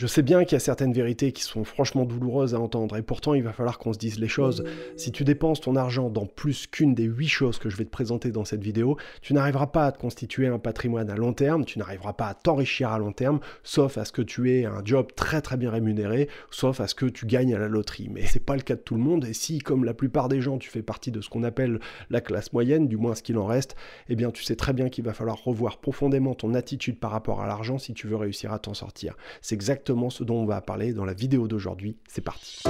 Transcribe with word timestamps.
Je 0.00 0.06
sais 0.06 0.22
bien 0.22 0.44
qu'il 0.44 0.54
y 0.54 0.56
a 0.56 0.60
certaines 0.60 0.94
vérités 0.94 1.30
qui 1.30 1.42
sont 1.42 1.62
franchement 1.62 2.06
douloureuses 2.06 2.54
à 2.54 2.58
entendre, 2.58 2.96
et 2.96 3.02
pourtant 3.02 3.34
il 3.34 3.42
va 3.42 3.52
falloir 3.52 3.78
qu'on 3.78 3.92
se 3.92 3.98
dise 3.98 4.18
les 4.18 4.28
choses. 4.28 4.64
Si 4.96 5.12
tu 5.12 5.24
dépenses 5.24 5.60
ton 5.60 5.76
argent 5.76 6.08
dans 6.08 6.24
plus 6.24 6.66
qu'une 6.66 6.94
des 6.94 7.04
huit 7.04 7.28
choses 7.28 7.58
que 7.58 7.68
je 7.68 7.76
vais 7.76 7.84
te 7.84 7.90
présenter 7.90 8.30
dans 8.30 8.46
cette 8.46 8.62
vidéo, 8.64 8.96
tu 9.20 9.34
n'arriveras 9.34 9.66
pas 9.66 9.84
à 9.84 9.92
te 9.92 9.98
constituer 9.98 10.46
un 10.46 10.58
patrimoine 10.58 11.10
à 11.10 11.16
long 11.16 11.34
terme, 11.34 11.66
tu 11.66 11.78
n'arriveras 11.78 12.14
pas 12.14 12.28
à 12.28 12.32
t'enrichir 12.32 12.88
à 12.88 12.98
long 12.98 13.12
terme, 13.12 13.40
sauf 13.62 13.98
à 13.98 14.06
ce 14.06 14.12
que 14.12 14.22
tu 14.22 14.50
aies 14.50 14.64
un 14.64 14.80
job 14.82 15.08
très 15.14 15.42
très 15.42 15.58
bien 15.58 15.70
rémunéré, 15.70 16.30
sauf 16.50 16.80
à 16.80 16.86
ce 16.86 16.94
que 16.94 17.04
tu 17.04 17.26
gagnes 17.26 17.54
à 17.54 17.58
la 17.58 17.68
loterie. 17.68 18.08
Mais 18.10 18.24
c'est 18.24 18.42
pas 18.42 18.56
le 18.56 18.62
cas 18.62 18.76
de 18.76 18.80
tout 18.80 18.94
le 18.94 19.02
monde, 19.02 19.26
et 19.26 19.34
si, 19.34 19.58
comme 19.58 19.84
la 19.84 19.92
plupart 19.92 20.30
des 20.30 20.40
gens, 20.40 20.56
tu 20.56 20.70
fais 20.70 20.80
partie 20.80 21.10
de 21.10 21.20
ce 21.20 21.28
qu'on 21.28 21.42
appelle 21.42 21.78
la 22.08 22.22
classe 22.22 22.54
moyenne, 22.54 22.88
du 22.88 22.96
moins 22.96 23.14
ce 23.14 23.22
qu'il 23.22 23.36
en 23.36 23.44
reste, 23.44 23.76
eh 24.08 24.16
bien 24.16 24.30
tu 24.30 24.44
sais 24.44 24.56
très 24.56 24.72
bien 24.72 24.88
qu'il 24.88 25.04
va 25.04 25.12
falloir 25.12 25.44
revoir 25.44 25.76
profondément 25.76 26.34
ton 26.34 26.54
attitude 26.54 26.98
par 26.98 27.10
rapport 27.10 27.42
à 27.42 27.46
l'argent 27.46 27.76
si 27.76 27.92
tu 27.92 28.06
veux 28.06 28.16
réussir 28.16 28.50
à 28.54 28.58
t'en 28.58 28.72
sortir. 28.72 29.14
C'est 29.42 29.54
exactement 29.54 29.89
ce 30.10 30.24
dont 30.24 30.36
on 30.36 30.46
va 30.46 30.60
parler 30.60 30.92
dans 30.92 31.04
la 31.04 31.14
vidéo 31.14 31.48
d'aujourd'hui. 31.48 31.96
C'est 32.08 32.24
parti. 32.24 32.62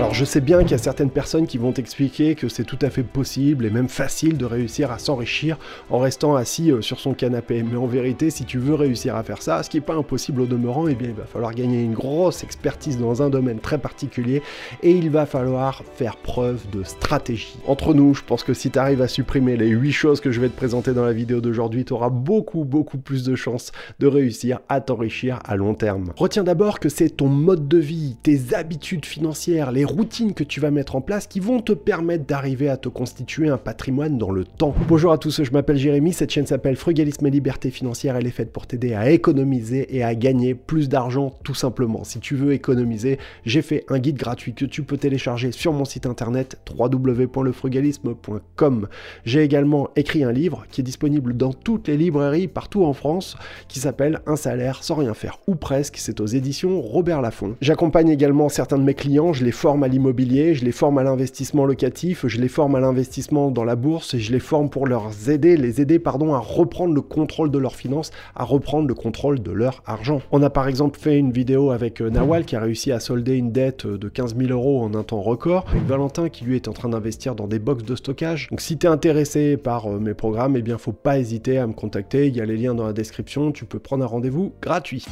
Alors 0.00 0.14
je 0.14 0.24
sais 0.24 0.40
bien 0.40 0.62
qu'il 0.62 0.70
y 0.70 0.74
a 0.74 0.78
certaines 0.78 1.10
personnes 1.10 1.46
qui 1.46 1.58
vont 1.58 1.72
t'expliquer 1.72 2.34
que 2.34 2.48
c'est 2.48 2.64
tout 2.64 2.78
à 2.80 2.88
fait 2.88 3.02
possible 3.02 3.66
et 3.66 3.70
même 3.70 3.90
facile 3.90 4.38
de 4.38 4.46
réussir 4.46 4.90
à 4.90 4.98
s'enrichir 4.98 5.58
en 5.90 5.98
restant 5.98 6.36
assis 6.36 6.72
euh, 6.72 6.80
sur 6.80 6.98
son 6.98 7.12
canapé. 7.12 7.62
Mais 7.62 7.76
en 7.76 7.84
vérité, 7.84 8.30
si 8.30 8.46
tu 8.46 8.56
veux 8.58 8.74
réussir 8.74 9.14
à 9.14 9.22
faire 9.22 9.42
ça, 9.42 9.62
ce 9.62 9.68
qui 9.68 9.76
n'est 9.76 9.82
pas 9.82 9.96
impossible 9.96 10.40
au 10.40 10.46
demeurant, 10.46 10.88
eh 10.88 10.94
bien 10.94 11.08
il 11.08 11.14
va 11.14 11.26
falloir 11.26 11.52
gagner 11.52 11.82
une 11.82 11.92
grosse 11.92 12.42
expertise 12.42 12.96
dans 12.96 13.20
un 13.20 13.28
domaine 13.28 13.58
très 13.58 13.76
particulier 13.76 14.40
et 14.82 14.90
il 14.90 15.10
va 15.10 15.26
falloir 15.26 15.82
faire 15.96 16.16
preuve 16.16 16.62
de 16.70 16.82
stratégie. 16.82 17.58
Entre 17.66 17.92
nous, 17.92 18.14
je 18.14 18.22
pense 18.22 18.42
que 18.42 18.54
si 18.54 18.70
tu 18.70 18.78
arrives 18.78 19.02
à 19.02 19.08
supprimer 19.08 19.58
les 19.58 19.68
8 19.68 19.92
choses 19.92 20.20
que 20.22 20.30
je 20.30 20.40
vais 20.40 20.48
te 20.48 20.56
présenter 20.56 20.94
dans 20.94 21.04
la 21.04 21.12
vidéo 21.12 21.42
d'aujourd'hui, 21.42 21.84
tu 21.84 21.92
auras 21.92 22.08
beaucoup 22.08 22.64
beaucoup 22.64 22.96
plus 22.96 23.22
de 23.22 23.34
chances 23.34 23.70
de 23.98 24.06
réussir 24.06 24.60
à 24.70 24.80
t'enrichir 24.80 25.40
à 25.44 25.56
long 25.56 25.74
terme. 25.74 26.14
Retiens 26.16 26.44
d'abord 26.44 26.80
que 26.80 26.88
c'est 26.88 27.10
ton 27.10 27.28
mode 27.28 27.68
de 27.68 27.76
vie, 27.76 28.16
tes 28.22 28.54
habitudes 28.54 29.04
financières, 29.04 29.72
les 29.72 29.89
routines 29.90 30.34
que 30.34 30.44
tu 30.44 30.60
vas 30.60 30.70
mettre 30.70 30.94
en 30.96 31.00
place 31.00 31.26
qui 31.26 31.40
vont 31.40 31.60
te 31.60 31.72
permettre 31.72 32.24
d'arriver 32.24 32.68
à 32.68 32.76
te 32.76 32.88
constituer 32.88 33.48
un 33.48 33.56
patrimoine 33.58 34.16
dans 34.18 34.30
le 34.30 34.44
temps. 34.44 34.72
Bonjour 34.88 35.10
à 35.12 35.18
tous, 35.18 35.42
je 35.42 35.50
m'appelle 35.50 35.76
Jérémy, 35.76 36.12
cette 36.12 36.30
chaîne 36.30 36.46
s'appelle 36.46 36.76
Frugalisme 36.76 37.26
et 37.26 37.30
Liberté 37.30 37.70
Financière, 37.70 38.14
elle 38.16 38.26
est 38.26 38.30
faite 38.30 38.52
pour 38.52 38.66
t'aider 38.66 38.92
à 38.94 39.10
économiser 39.10 39.96
et 39.96 40.04
à 40.04 40.14
gagner 40.14 40.54
plus 40.54 40.88
d'argent 40.88 41.34
tout 41.42 41.54
simplement. 41.54 42.04
Si 42.04 42.20
tu 42.20 42.36
veux 42.36 42.52
économiser, 42.52 43.18
j'ai 43.44 43.62
fait 43.62 43.84
un 43.88 43.98
guide 43.98 44.16
gratuit 44.16 44.54
que 44.54 44.64
tu 44.64 44.84
peux 44.84 44.96
télécharger 44.96 45.50
sur 45.52 45.72
mon 45.72 45.84
site 45.84 46.06
internet 46.06 46.58
www.lefrugalisme.com. 46.78 48.88
J'ai 49.24 49.42
également 49.42 49.88
écrit 49.96 50.22
un 50.24 50.32
livre 50.32 50.66
qui 50.70 50.82
est 50.82 50.84
disponible 50.84 51.36
dans 51.36 51.52
toutes 51.52 51.88
les 51.88 51.96
librairies 51.96 52.46
partout 52.48 52.84
en 52.84 52.92
France 52.92 53.36
qui 53.68 53.80
s'appelle 53.80 54.20
Un 54.26 54.36
salaire 54.36 54.84
sans 54.84 54.94
rien 54.94 55.14
faire 55.14 55.38
ou 55.46 55.56
presque, 55.56 55.96
c'est 55.96 56.20
aux 56.20 56.26
éditions 56.26 56.80
Robert 56.80 57.20
Laffont. 57.20 57.56
J'accompagne 57.60 58.08
également 58.08 58.48
certains 58.48 58.78
de 58.78 58.84
mes 58.84 58.94
clients, 58.94 59.32
je 59.32 59.44
les 59.44 59.52
forme 59.52 59.79
à 59.82 59.88
l'immobilier, 59.88 60.54
je 60.54 60.64
les 60.64 60.72
forme 60.72 60.98
à 60.98 61.02
l'investissement 61.02 61.64
locatif, 61.64 62.26
je 62.26 62.40
les 62.40 62.48
forme 62.48 62.74
à 62.74 62.80
l'investissement 62.80 63.50
dans 63.50 63.64
la 63.64 63.76
bourse 63.76 64.14
et 64.14 64.18
je 64.18 64.32
les 64.32 64.40
forme 64.40 64.70
pour 64.70 64.86
leur 64.86 65.10
aider, 65.28 65.56
les 65.56 65.80
aider 65.80 65.98
pardon, 65.98 66.34
à 66.34 66.38
reprendre 66.38 66.94
le 66.94 67.00
contrôle 67.00 67.50
de 67.50 67.58
leurs 67.58 67.74
finances, 67.74 68.10
à 68.34 68.44
reprendre 68.44 68.88
le 68.88 68.94
contrôle 68.94 69.40
de 69.40 69.50
leur 69.50 69.82
argent. 69.86 70.20
On 70.32 70.42
a 70.42 70.50
par 70.50 70.68
exemple 70.68 70.98
fait 70.98 71.18
une 71.18 71.32
vidéo 71.32 71.70
avec 71.70 72.00
euh, 72.00 72.10
Nawal 72.10 72.44
qui 72.44 72.56
a 72.56 72.60
réussi 72.60 72.92
à 72.92 73.00
solder 73.00 73.36
une 73.36 73.52
dette 73.52 73.86
euh, 73.86 73.98
de 73.98 74.08
15 74.08 74.36
000 74.36 74.50
euros 74.50 74.82
en 74.82 74.94
un 74.94 75.02
temps 75.02 75.22
record, 75.22 75.64
avec 75.70 75.84
Valentin 75.84 76.28
qui 76.28 76.44
lui 76.44 76.56
est 76.56 76.68
en 76.68 76.72
train 76.72 76.88
d'investir 76.88 77.34
dans 77.34 77.46
des 77.46 77.58
box 77.58 77.84
de 77.84 77.96
stockage. 77.96 78.48
Donc 78.50 78.60
si 78.60 78.78
tu 78.78 78.86
es 78.86 78.90
intéressé 78.90 79.56
par 79.56 79.86
euh, 79.86 79.98
mes 79.98 80.14
programmes, 80.14 80.56
eh 80.56 80.62
bien 80.62 80.78
faut 80.78 80.92
pas 80.92 81.18
hésiter 81.18 81.58
à 81.58 81.66
me 81.66 81.72
contacter, 81.72 82.28
il 82.28 82.36
y 82.36 82.40
a 82.40 82.44
les 82.44 82.56
liens 82.56 82.74
dans 82.74 82.86
la 82.86 82.92
description, 82.92 83.52
tu 83.52 83.64
peux 83.64 83.78
prendre 83.78 84.04
un 84.04 84.08
rendez-vous 84.08 84.52
gratuit. 84.60 85.04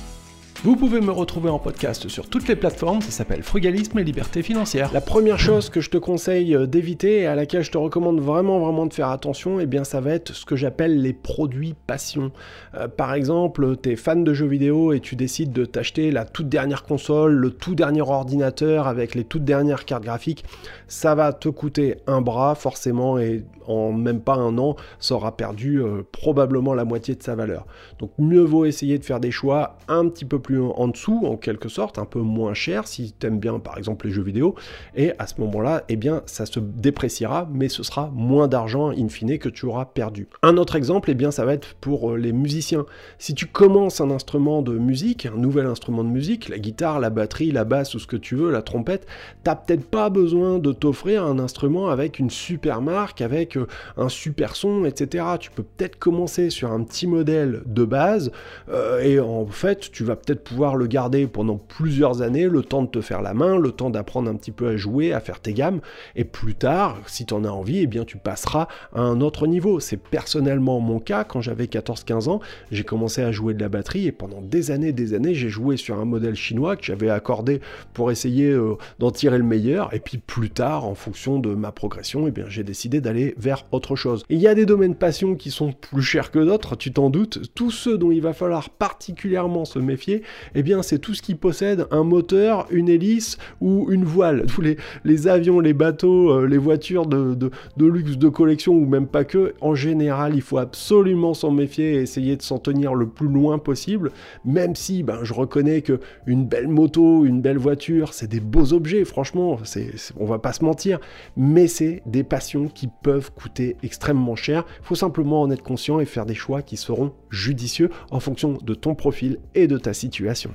Vous 0.65 0.75
pouvez 0.75 1.01
me 1.01 1.13
retrouver 1.13 1.51
en 1.51 1.61
podcast 1.61 2.09
sur 2.09 2.29
toutes 2.29 2.49
les 2.49 2.57
plateformes, 2.57 3.01
ça 3.01 3.13
s'appelle 3.13 3.45
Frugalisme 3.45 3.97
et 4.01 4.03
Liberté 4.03 4.43
Financière. 4.43 4.93
La 4.93 5.01
première 5.01 5.39
chose 5.39 5.71
que 5.71 5.81
je 5.81 5.89
te 5.89 5.99
conseille 5.99 6.53
euh, 6.57 6.67
d'éviter 6.67 7.21
et 7.21 7.27
à 7.27 7.37
laquelle 7.37 7.63
je 7.63 7.71
te 7.71 7.79
recommande 7.79 8.21
vraiment 8.21 8.59
vraiment 8.59 8.85
de 8.85 8.93
faire 8.93 9.11
attention, 9.11 9.61
eh 9.61 9.67
bien 9.67 9.85
ça 9.85 10.01
va 10.01 10.11
être 10.11 10.35
ce 10.35 10.45
que 10.45 10.57
j'appelle 10.57 11.01
les 11.01 11.13
produits 11.13 11.77
passion. 11.87 12.33
Euh, 12.75 12.89
par 12.89 13.15
exemple, 13.15 13.77
tu 13.81 13.93
es 13.93 13.97
fan 13.97 14.25
de 14.25 14.35
jeux 14.35 14.49
vidéo 14.49 14.93
et 14.93 14.99
tu 14.99 15.15
décides 15.15 15.53
de 15.53 15.65
t'acheter 15.65 16.11
la 16.11 16.25
toute 16.25 16.49
dernière 16.49 16.83
console, 16.83 17.35
le 17.35 17.51
tout 17.51 17.77
dernier 17.77 18.01
ordinateur 18.01 18.89
avec 18.89 19.15
les 19.15 19.23
toutes 19.23 19.45
dernières 19.45 19.85
cartes 19.85 20.03
graphiques, 20.03 20.45
ça 20.89 21.15
va 21.15 21.33
te 21.33 21.49
coûter 21.49 21.99
un 22.09 22.21
bras 22.21 22.57
forcément 22.57 23.17
et 23.17 23.45
en 23.69 23.93
même 23.93 24.21
pas 24.21 24.35
un 24.35 24.59
an, 24.59 24.77
ça 24.99 25.15
aura 25.15 25.37
perdu 25.37 25.81
euh, 25.81 26.03
probablement 26.11 26.75
la 26.75 26.85
moitié 26.85 27.15
de 27.15 27.23
sa 27.23 27.35
valeur. 27.35 27.67
Donc 27.99 28.11
mieux 28.19 28.43
vaut 28.43 28.65
essayer 28.65 28.99
de 28.99 29.05
faire 29.05 29.21
des 29.21 29.31
choix 29.31 29.77
un 29.87 30.09
petit 30.09 30.25
peu 30.25 30.41
plus 30.41 30.48
en 30.57 30.89
dessous, 30.89 31.23
en 31.25 31.37
quelque 31.37 31.69
sorte, 31.69 31.99
un 31.99 32.05
peu 32.05 32.21
moins 32.21 32.55
cher 32.55 32.87
si 32.87 33.15
tu 33.19 33.27
aimes 33.27 33.39
bien 33.39 33.59
par 33.59 33.79
exemple 33.79 34.07
les 34.07 34.13
jeux 34.13 34.23
vidéo. 34.23 34.55
Et 34.95 35.13
à 35.19 35.27
ce 35.27 35.41
moment-là, 35.41 35.85
eh 35.89 35.97
bien, 35.97 36.23
ça 36.27 36.47
se 36.47 36.61
dépréciera, 36.61 37.49
mais 37.53 37.69
ce 37.69 37.83
sera 37.83 38.11
moins 38.15 38.49
d'argent 38.49 38.91
in 38.91 39.09
fine 39.09 39.39
que 39.39 39.49
tu 39.49 39.67
auras 39.67 39.85
perdu. 39.85 40.29
Un 40.43 40.57
autre 40.57 40.77
exemple, 40.77 41.11
eh 41.11 41.15
bien, 41.15 41.31
ça 41.31 41.45
va 41.45 41.55
être 41.55 41.75
pour 41.75 42.13
euh, 42.13 42.17
les 42.17 42.33
musiciens. 42.33 42.87
Si 43.19 43.35
tu 43.35 43.47
commences 43.47 44.01
un 44.01 44.11
instrument 44.11 44.63
de 44.63 44.79
musique, 44.79 45.27
un 45.27 45.37
nouvel 45.37 45.67
instrument 45.67 46.05
de 46.05 46.09
musique, 46.09 46.49
la 46.49 46.59
guitare, 46.59 47.01
la 47.01 47.11
batterie, 47.11 47.51
la 47.51 47.65
basse 47.65 47.95
ou 47.95 47.99
ce 47.99 48.07
que 48.07 48.17
tu 48.17 48.35
veux, 48.35 48.51
la 48.51 48.63
trompette, 48.63 49.07
t'as 49.45 49.57
peut-être 49.57 49.87
pas 49.89 50.11
besoin 50.11 50.59
de 50.59 50.73
t'offrir 50.73 51.25
un 51.25 51.39
instrument 51.39 51.89
avec 51.89 52.19
une 52.19 52.31
super 52.31 52.81
marque, 52.81 53.21
avec 53.21 53.57
euh, 53.57 53.67
un 53.97 54.09
super 54.09 54.57
son, 54.57 54.85
etc. 54.85 55.25
Tu 55.41 55.51
peux 55.51 55.63
peut-être 55.63 55.99
commencer 55.99 56.51
sur 56.51 56.73
un 56.73 56.83
petit 56.83 57.07
modèle 57.07 57.63
de 57.67 57.85
base 57.85 58.31
euh, 58.71 59.01
et 59.01 59.21
en 59.21 59.47
fait, 59.47 59.91
tu 59.91 60.05
vas 60.05 60.17
peut-être 60.17 60.38
pouvoir 60.39 60.77
le 60.77 60.87
garder 60.87 61.27
pendant 61.27 61.57
plusieurs 61.57 62.23
années, 62.23 62.49
le 62.49 62.63
temps 62.63 62.83
de 62.83 62.89
te 62.89 63.01
faire 63.01 63.23
la 63.23 63.35
main, 63.35 63.59
le 63.59 63.73
temps 63.73 63.91
d'apprendre 63.91 64.31
un 64.31 64.35
petit 64.35 64.51
peu 64.51 64.69
à 64.69 64.77
jouer, 64.77 65.13
à 65.13 65.21
faire 65.21 65.41
tes 65.41 65.53
gammes, 65.53 65.81
et 66.17 66.25
plus 66.25 66.55
tard, 66.55 66.99
si 67.07 67.27
tu 67.27 67.35
en 67.35 67.45
as 67.45 67.49
envie, 67.49 67.81
eh 67.81 67.87
bien 67.87 68.05
tu 68.05 68.17
passeras 68.17 68.69
à 68.95 69.01
un 69.01 69.21
autre 69.21 69.47
niveau. 69.47 69.81
C'est 69.81 69.97
personnellement 69.97 70.81
mon 70.81 71.01
cas, 71.01 71.25
quand 71.25 71.41
j'avais 71.41 71.67
14-15 71.67 72.29
ans, 72.29 72.41
j'ai 72.71 72.85
commencé 72.85 73.23
à 73.23 73.33
jouer 73.33 73.55
de 73.55 73.61
la 73.61 73.69
batterie, 73.69 74.07
et 74.07 74.13
pendant 74.13 74.41
des 74.41 74.71
années, 74.71 74.93
des 74.93 75.15
années, 75.15 75.35
j'ai 75.35 75.49
joué 75.49 75.77
sur 75.77 75.99
un 75.99 76.05
modèle 76.05 76.35
chinois 76.35 76.77
que 76.77 76.85
j'avais 76.85 77.11
accordé 77.11 77.61
pour 77.95 78.11
essayer 78.11 78.51
euh, 78.51 78.77
d'en 78.99 79.11
tirer 79.11 79.39
le 79.39 79.45
meilleur, 79.45 79.93
et 79.95 80.01
puis 80.01 80.19
plus 80.19 80.51
tard, 80.51 80.85
en 80.85 80.95
fonction 80.95 81.39
de 81.39 81.55
ma 81.55 81.73
progression, 81.73 82.27
eh 82.27 82.31
bien 82.31 82.47
j'ai 82.49 82.65
décidé 82.65 83.01
d'aller 83.01 83.35
vers 83.37 83.65
autre 83.73 83.97
chose. 83.97 84.25
Il 84.29 84.39
y 84.39 84.47
a 84.47 84.55
des 84.55 84.67
domaines 84.67 84.95
passion 84.95 85.35
qui 85.35 85.51
sont 85.51 85.73
plus 85.73 86.03
chers 86.03 86.31
que 86.31 86.39
d'autres, 86.39 86.77
tu 86.77 86.93
t'en 86.93 87.11
doutes, 87.11 87.55
tous 87.55 87.71
ceux 87.71 87.99
dont 87.99 88.11
il 88.11 88.21
va 88.21 88.33
falloir 88.33 88.71
particulièrement 88.71 89.65
se 89.65 89.79
méfier, 89.79 90.18
eh 90.55 90.63
bien 90.63 90.83
c'est 90.83 90.99
tout 90.99 91.15
ce 91.15 91.23
qui 91.23 91.35
possède 91.35 91.87
un 91.91 92.05
moteur, 92.05 92.67
une 92.71 92.89
hélice 92.89 93.39
ou 93.61 93.87
une 93.91 94.05
voile. 94.05 94.47
Tous 94.59 94.63
les, 95.05 95.29
avions, 95.29 95.61
les 95.61 95.73
bateaux, 95.73 96.31
euh, 96.31 96.47
les 96.47 96.59
voitures 96.59 97.07
de, 97.07 97.35
de, 97.35 97.87
luxe, 97.87 98.17
de 98.17 98.29
collection 98.29 98.75
ou 98.75 98.87
même 98.87 99.07
pas 99.07 99.25
que, 99.25 99.55
en 99.61 99.75
général 99.75 100.35
il 100.35 100.43
faut 100.43 100.59
absolument 100.59 101.35
s'en 101.35 101.51
méfier 101.51 101.95
et 101.95 102.03
essayer 102.03 102.37
de 102.37 102.43
s'en 102.43 102.59
tenir 102.59 102.95
le 102.95 103.09
plus 103.09 103.29
loin 103.29 103.59
possible, 103.59 104.11
même 104.45 104.75
si 104.75 105.03
ben, 105.03 105.21
je 105.23 105.35
reconnais 105.35 105.83
que 105.83 106.01
une 106.27 106.47
belle 106.47 106.69
moto, 106.69 107.25
une 107.25 107.41
belle 107.41 107.59
voiture, 107.59 108.15
c'est 108.15 108.29
des 108.29 108.41
beaux 108.41 108.73
objets, 108.73 109.05
franchement, 109.05 109.59
c'est, 109.65 109.91
on 110.17 110.25
va 110.25 110.39
pas 110.39 110.53
se 110.53 110.65
mentir, 110.65 110.99
mais 111.37 111.67
c'est 111.67 112.03
des 112.07 112.25
passions 112.25 112.69
qui 112.69 112.89
peuvent 113.03 113.31
coûter 113.33 113.77
extrêmement 113.83 114.37
cher. 114.37 114.65
Il 114.81 114.87
faut 114.87 114.95
simplement 114.95 115.43
en 115.43 115.51
être 115.51 115.63
conscient 115.63 116.01
et 116.01 116.05
faire 116.05 116.27
des 116.27 116.35
choix 116.35 116.63
qui 116.63 116.77
seront 116.77 117.13
judicieux 117.31 117.91
en 118.11 118.21
fonction 118.21 118.59
de 118.63 118.75
ton 118.75 118.95
profil 118.95 119.39
et 119.55 119.67
de 119.67 119.79
ta 119.79 119.93
situation 119.93 120.08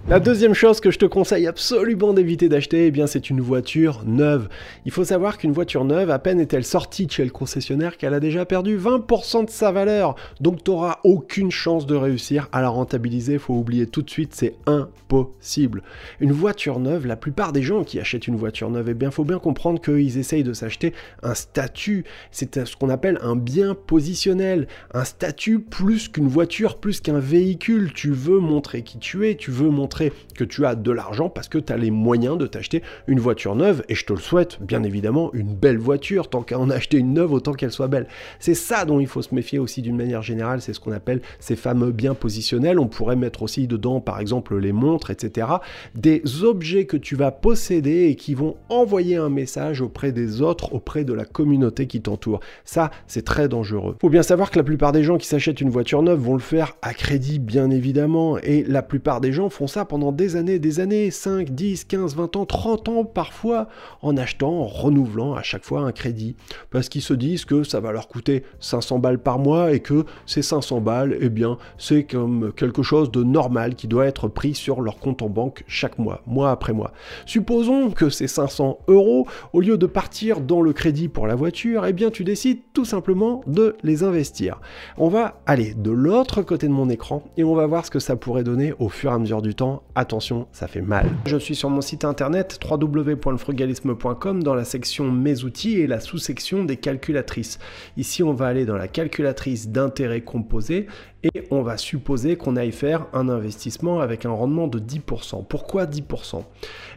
la 0.07 0.19
deuxième 0.19 0.53
chose 0.53 0.79
que 0.79 0.91
je 0.91 0.97
te 0.97 1.05
conseille 1.05 1.47
absolument 1.47 2.13
d'éviter 2.13 2.49
d'acheter, 2.49 2.87
eh 2.87 2.91
bien 2.91 3.07
c'est 3.07 3.29
une 3.29 3.41
voiture 3.41 4.03
neuve. 4.05 4.49
Il 4.85 4.91
faut 4.91 5.03
savoir 5.03 5.37
qu'une 5.37 5.51
voiture 5.51 5.85
neuve, 5.85 6.09
à 6.09 6.19
peine 6.19 6.39
est-elle 6.39 6.63
sortie 6.63 7.07
chez 7.09 7.23
le 7.23 7.29
concessionnaire 7.29 7.97
qu'elle 7.97 8.13
a 8.13 8.19
déjà 8.19 8.45
perdu 8.45 8.77
20% 8.77 9.45
de 9.45 9.49
sa 9.49 9.71
valeur. 9.71 10.15
Donc 10.41 10.63
tu 10.63 10.71
n'auras 10.71 10.99
aucune 11.03 11.51
chance 11.51 11.85
de 11.85 11.95
réussir 11.95 12.47
à 12.51 12.61
la 12.61 12.69
rentabiliser, 12.69 13.37
faut 13.37 13.53
oublier 13.53 13.87
tout 13.87 14.01
de 14.01 14.09
suite, 14.09 14.33
c'est 14.33 14.55
impossible. 14.65 15.83
Une 16.19 16.31
voiture 16.31 16.79
neuve, 16.79 17.05
la 17.05 17.15
plupart 17.15 17.53
des 17.53 17.61
gens 17.61 17.83
qui 17.83 17.99
achètent 17.99 18.27
une 18.27 18.35
voiture 18.35 18.69
neuve, 18.69 18.89
eh 18.89 18.93
bien 18.93 19.11
faut 19.11 19.23
bien 19.23 19.39
comprendre 19.39 19.81
qu'ils 19.81 20.17
essayent 20.17 20.43
de 20.43 20.53
s'acheter 20.53 20.93
un 21.21 21.33
statut. 21.33 22.05
C'est 22.31 22.65
ce 22.65 22.75
qu'on 22.75 22.89
appelle 22.89 23.19
un 23.21 23.35
bien 23.35 23.75
positionnel. 23.75 24.67
Un 24.93 25.03
statut 25.03 25.59
plus 25.59 26.07
qu'une 26.07 26.27
voiture, 26.27 26.77
plus 26.77 27.01
qu'un 27.01 27.19
véhicule. 27.19 27.91
Tu 27.93 28.11
veux 28.11 28.39
montrer 28.39 28.81
qui 28.83 28.97
tu 28.97 29.27
es, 29.27 29.35
tu 29.43 29.51
veux 29.51 29.69
montrer 29.69 30.13
que 30.35 30.45
tu 30.45 30.65
as 30.65 30.73
de 30.73 30.91
l'argent 30.91 31.27
parce 31.27 31.49
que 31.49 31.57
tu 31.57 31.73
as 31.73 31.75
les 31.75 31.91
moyens 31.91 32.37
de 32.37 32.47
t'acheter 32.47 32.81
une 33.07 33.19
voiture 33.19 33.55
neuve, 33.55 33.83
et 33.89 33.95
je 33.95 34.05
te 34.05 34.13
le 34.13 34.19
souhaite, 34.19 34.57
bien 34.61 34.83
évidemment, 34.83 35.33
une 35.33 35.53
belle 35.53 35.77
voiture, 35.77 36.29
tant 36.29 36.43
qu'à 36.43 36.57
en 36.57 36.69
acheter 36.69 36.97
une 36.97 37.13
neuve, 37.13 37.33
autant 37.33 37.51
qu'elle 37.51 37.73
soit 37.73 37.89
belle. 37.89 38.07
C'est 38.39 38.53
ça 38.53 38.85
dont 38.85 39.01
il 39.01 39.07
faut 39.07 39.21
se 39.21 39.35
méfier 39.35 39.59
aussi 39.59 39.81
d'une 39.81 39.97
manière 39.97 40.21
générale, 40.21 40.61
c'est 40.61 40.71
ce 40.71 40.79
qu'on 40.79 40.93
appelle 40.93 41.21
ces 41.41 41.57
fameux 41.57 41.91
biens 41.91 42.13
positionnels. 42.13 42.79
On 42.79 42.87
pourrait 42.87 43.17
mettre 43.17 43.41
aussi 43.41 43.67
dedans, 43.67 43.99
par 43.99 44.21
exemple, 44.21 44.57
les 44.57 44.71
montres, 44.71 45.11
etc. 45.11 45.47
Des 45.93 46.21
objets 46.43 46.85
que 46.85 46.95
tu 46.95 47.17
vas 47.17 47.31
posséder 47.31 48.05
et 48.05 48.15
qui 48.15 48.35
vont 48.35 48.55
envoyer 48.69 49.17
un 49.17 49.29
message 49.29 49.81
auprès 49.81 50.13
des 50.13 50.41
autres, 50.41 50.73
auprès 50.73 51.03
de 51.03 51.11
la 51.11 51.25
communauté 51.25 51.87
qui 51.87 51.99
t'entoure. 51.99 52.39
Ça, 52.63 52.91
c'est 53.07 53.25
très 53.25 53.49
dangereux. 53.49 53.97
Faut 53.99 54.09
bien 54.09 54.23
savoir 54.23 54.51
que 54.51 54.57
la 54.57 54.63
plupart 54.63 54.93
des 54.93 55.03
gens 55.03 55.17
qui 55.17 55.27
s'achètent 55.27 55.59
une 55.59 55.69
voiture 55.69 56.01
neuve 56.01 56.19
vont 56.19 56.35
le 56.35 56.39
faire 56.39 56.77
à 56.81 56.93
crédit, 56.93 57.39
bien 57.39 57.69
évidemment, 57.71 58.37
et 58.37 58.63
la 58.63 58.81
plupart 58.81 59.19
des 59.19 59.32
gens 59.33 59.49
font 59.49 59.67
ça 59.67 59.85
pendant 59.85 60.11
des 60.11 60.35
années, 60.35 60.59
des 60.59 60.79
années, 60.79 61.11
5, 61.11 61.49
10, 61.49 61.85
15, 61.85 62.15
20 62.15 62.35
ans, 62.35 62.45
30 62.45 62.89
ans 62.89 63.05
parfois, 63.05 63.67
en 64.01 64.15
achetant, 64.17 64.61
en 64.61 64.65
renouvelant 64.65 65.33
à 65.33 65.43
chaque 65.43 65.63
fois 65.63 65.81
un 65.81 65.91
crédit, 65.91 66.35
parce 66.69 66.89
qu'ils 66.89 67.01
se 67.01 67.13
disent 67.13 67.45
que 67.45 67.63
ça 67.63 67.79
va 67.79 67.91
leur 67.91 68.07
coûter 68.07 68.43
500 68.59 68.99
balles 68.99 69.19
par 69.19 69.39
mois 69.39 69.71
et 69.73 69.79
que 69.79 70.05
ces 70.25 70.41
500 70.41 70.81
balles, 70.81 71.17
eh 71.19 71.29
bien, 71.29 71.57
c'est 71.77 72.03
comme 72.03 72.53
quelque 72.55 72.83
chose 72.83 73.11
de 73.11 73.23
normal 73.23 73.75
qui 73.75 73.87
doit 73.87 74.05
être 74.05 74.27
pris 74.27 74.53
sur 74.53 74.81
leur 74.81 74.99
compte 74.99 75.21
en 75.21 75.29
banque 75.29 75.63
chaque 75.67 75.97
mois, 75.99 76.21
mois 76.25 76.51
après 76.51 76.73
mois. 76.73 76.91
Supposons 77.25 77.91
que 77.91 78.09
ces 78.09 78.27
500 78.27 78.79
euros, 78.87 79.27
au 79.53 79.61
lieu 79.61 79.77
de 79.77 79.85
partir 79.85 80.41
dans 80.41 80.61
le 80.61 80.73
crédit 80.73 81.07
pour 81.07 81.27
la 81.27 81.35
voiture, 81.35 81.85
eh 81.85 81.93
bien, 81.93 82.09
tu 82.09 82.23
décides 82.23 82.59
tout 82.73 82.85
simplement 82.85 83.41
de 83.47 83.75
les 83.83 84.03
investir. 84.03 84.59
On 84.97 85.09
va 85.09 85.41
aller 85.45 85.73
de 85.73 85.91
l'autre 85.91 86.41
côté 86.41 86.67
de 86.67 86.73
mon 86.73 86.89
écran 86.89 87.23
et 87.37 87.43
on 87.43 87.55
va 87.55 87.65
voir 87.65 87.85
ce 87.85 87.91
que 87.91 87.99
ça 87.99 88.15
pourrait 88.15 88.43
donner 88.43 88.73
au 88.79 88.89
fur 88.89 89.11
et 89.11 89.13
à 89.13 89.19
mesure 89.19 89.22
du 89.23 89.55
temps. 89.55 89.83
Attention, 89.95 90.47
ça 90.51 90.67
fait 90.67 90.81
mal. 90.81 91.09
Je 91.25 91.37
suis 91.37 91.55
sur 91.55 91.69
mon 91.69 91.81
site 91.81 92.05
internet 92.05 92.59
www.frugalisme.com 92.69 94.43
dans 94.43 94.55
la 94.55 94.63
section 94.63 95.11
Mes 95.11 95.43
outils 95.43 95.79
et 95.79 95.87
la 95.87 95.99
sous-section 95.99 96.65
des 96.65 96.77
calculatrices. 96.77 97.59
Ici, 97.97 98.23
on 98.23 98.33
va 98.33 98.47
aller 98.47 98.65
dans 98.65 98.77
la 98.77 98.87
calculatrice 98.87 99.69
d'intérêt 99.69 100.21
composé 100.21 100.87
et 101.23 101.43
on 101.51 101.61
va 101.61 101.77
supposer 101.77 102.35
qu'on 102.35 102.55
aille 102.55 102.71
faire 102.71 103.07
un 103.13 103.29
investissement 103.29 103.99
avec 103.99 104.25
un 104.25 104.31
rendement 104.31 104.67
de 104.67 104.79
10%. 104.79 105.45
Pourquoi 105.47 105.85
10% 105.85 106.43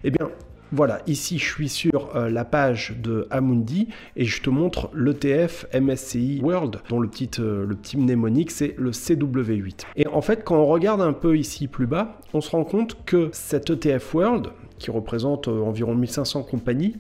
Eh 0.05 0.11
bien, 0.11 0.29
voilà, 0.72 1.00
ici 1.06 1.38
je 1.38 1.44
suis 1.44 1.68
sur 1.68 2.16
euh, 2.16 2.28
la 2.28 2.44
page 2.44 2.96
de 3.00 3.26
Amundi 3.30 3.88
et 4.16 4.24
je 4.24 4.42
te 4.42 4.50
montre 4.50 4.90
l'ETF 4.94 5.66
MSCI 5.72 6.40
World, 6.42 6.80
dont 6.88 6.98
le 6.98 7.08
petit, 7.08 7.30
euh, 7.38 7.64
le 7.64 7.74
petit 7.76 7.96
mnémonique 7.96 8.50
c'est 8.50 8.74
le 8.76 8.90
CW8. 8.90 9.82
Et 9.94 10.06
en 10.08 10.20
fait, 10.20 10.42
quand 10.44 10.56
on 10.56 10.66
regarde 10.66 11.00
un 11.00 11.12
peu 11.12 11.38
ici 11.38 11.68
plus 11.68 11.86
bas, 11.86 12.20
on 12.34 12.40
se 12.40 12.50
rend 12.50 12.64
compte 12.64 13.04
que 13.04 13.28
cet 13.32 13.70
ETF 13.70 14.14
World, 14.14 14.48
qui 14.78 14.90
représente 14.90 15.48
euh, 15.48 15.60
environ 15.60 15.94
1500 15.94 16.42
compagnies, 16.42 16.96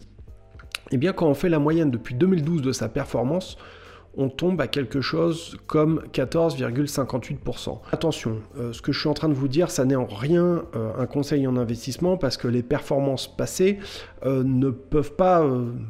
eh 0.92 0.96
bien 0.96 1.12
quand 1.12 1.26
on 1.26 1.34
fait 1.34 1.48
la 1.48 1.58
moyenne 1.58 1.90
depuis 1.90 2.14
2012 2.14 2.62
de 2.62 2.72
sa 2.72 2.88
performance, 2.88 3.58
on 4.16 4.28
tombe 4.28 4.60
à 4.60 4.66
quelque 4.66 5.00
chose 5.00 5.56
comme 5.66 6.02
14,58%. 6.12 7.78
Attention, 7.92 8.38
euh, 8.58 8.72
ce 8.72 8.80
que 8.80 8.92
je 8.92 9.00
suis 9.00 9.08
en 9.08 9.14
train 9.14 9.28
de 9.28 9.34
vous 9.34 9.48
dire, 9.48 9.70
ça 9.70 9.84
n'est 9.84 9.96
en 9.96 10.06
rien 10.06 10.64
euh, 10.74 10.92
un 10.98 11.06
conseil 11.06 11.46
en 11.46 11.56
investissement 11.56 12.16
parce 12.16 12.36
que 12.36 12.48
les 12.48 12.62
performances 12.62 13.28
passées 13.28 13.78
euh, 14.24 14.42
ne 14.44 14.70
peuvent 14.70 15.14
pas 15.14 15.46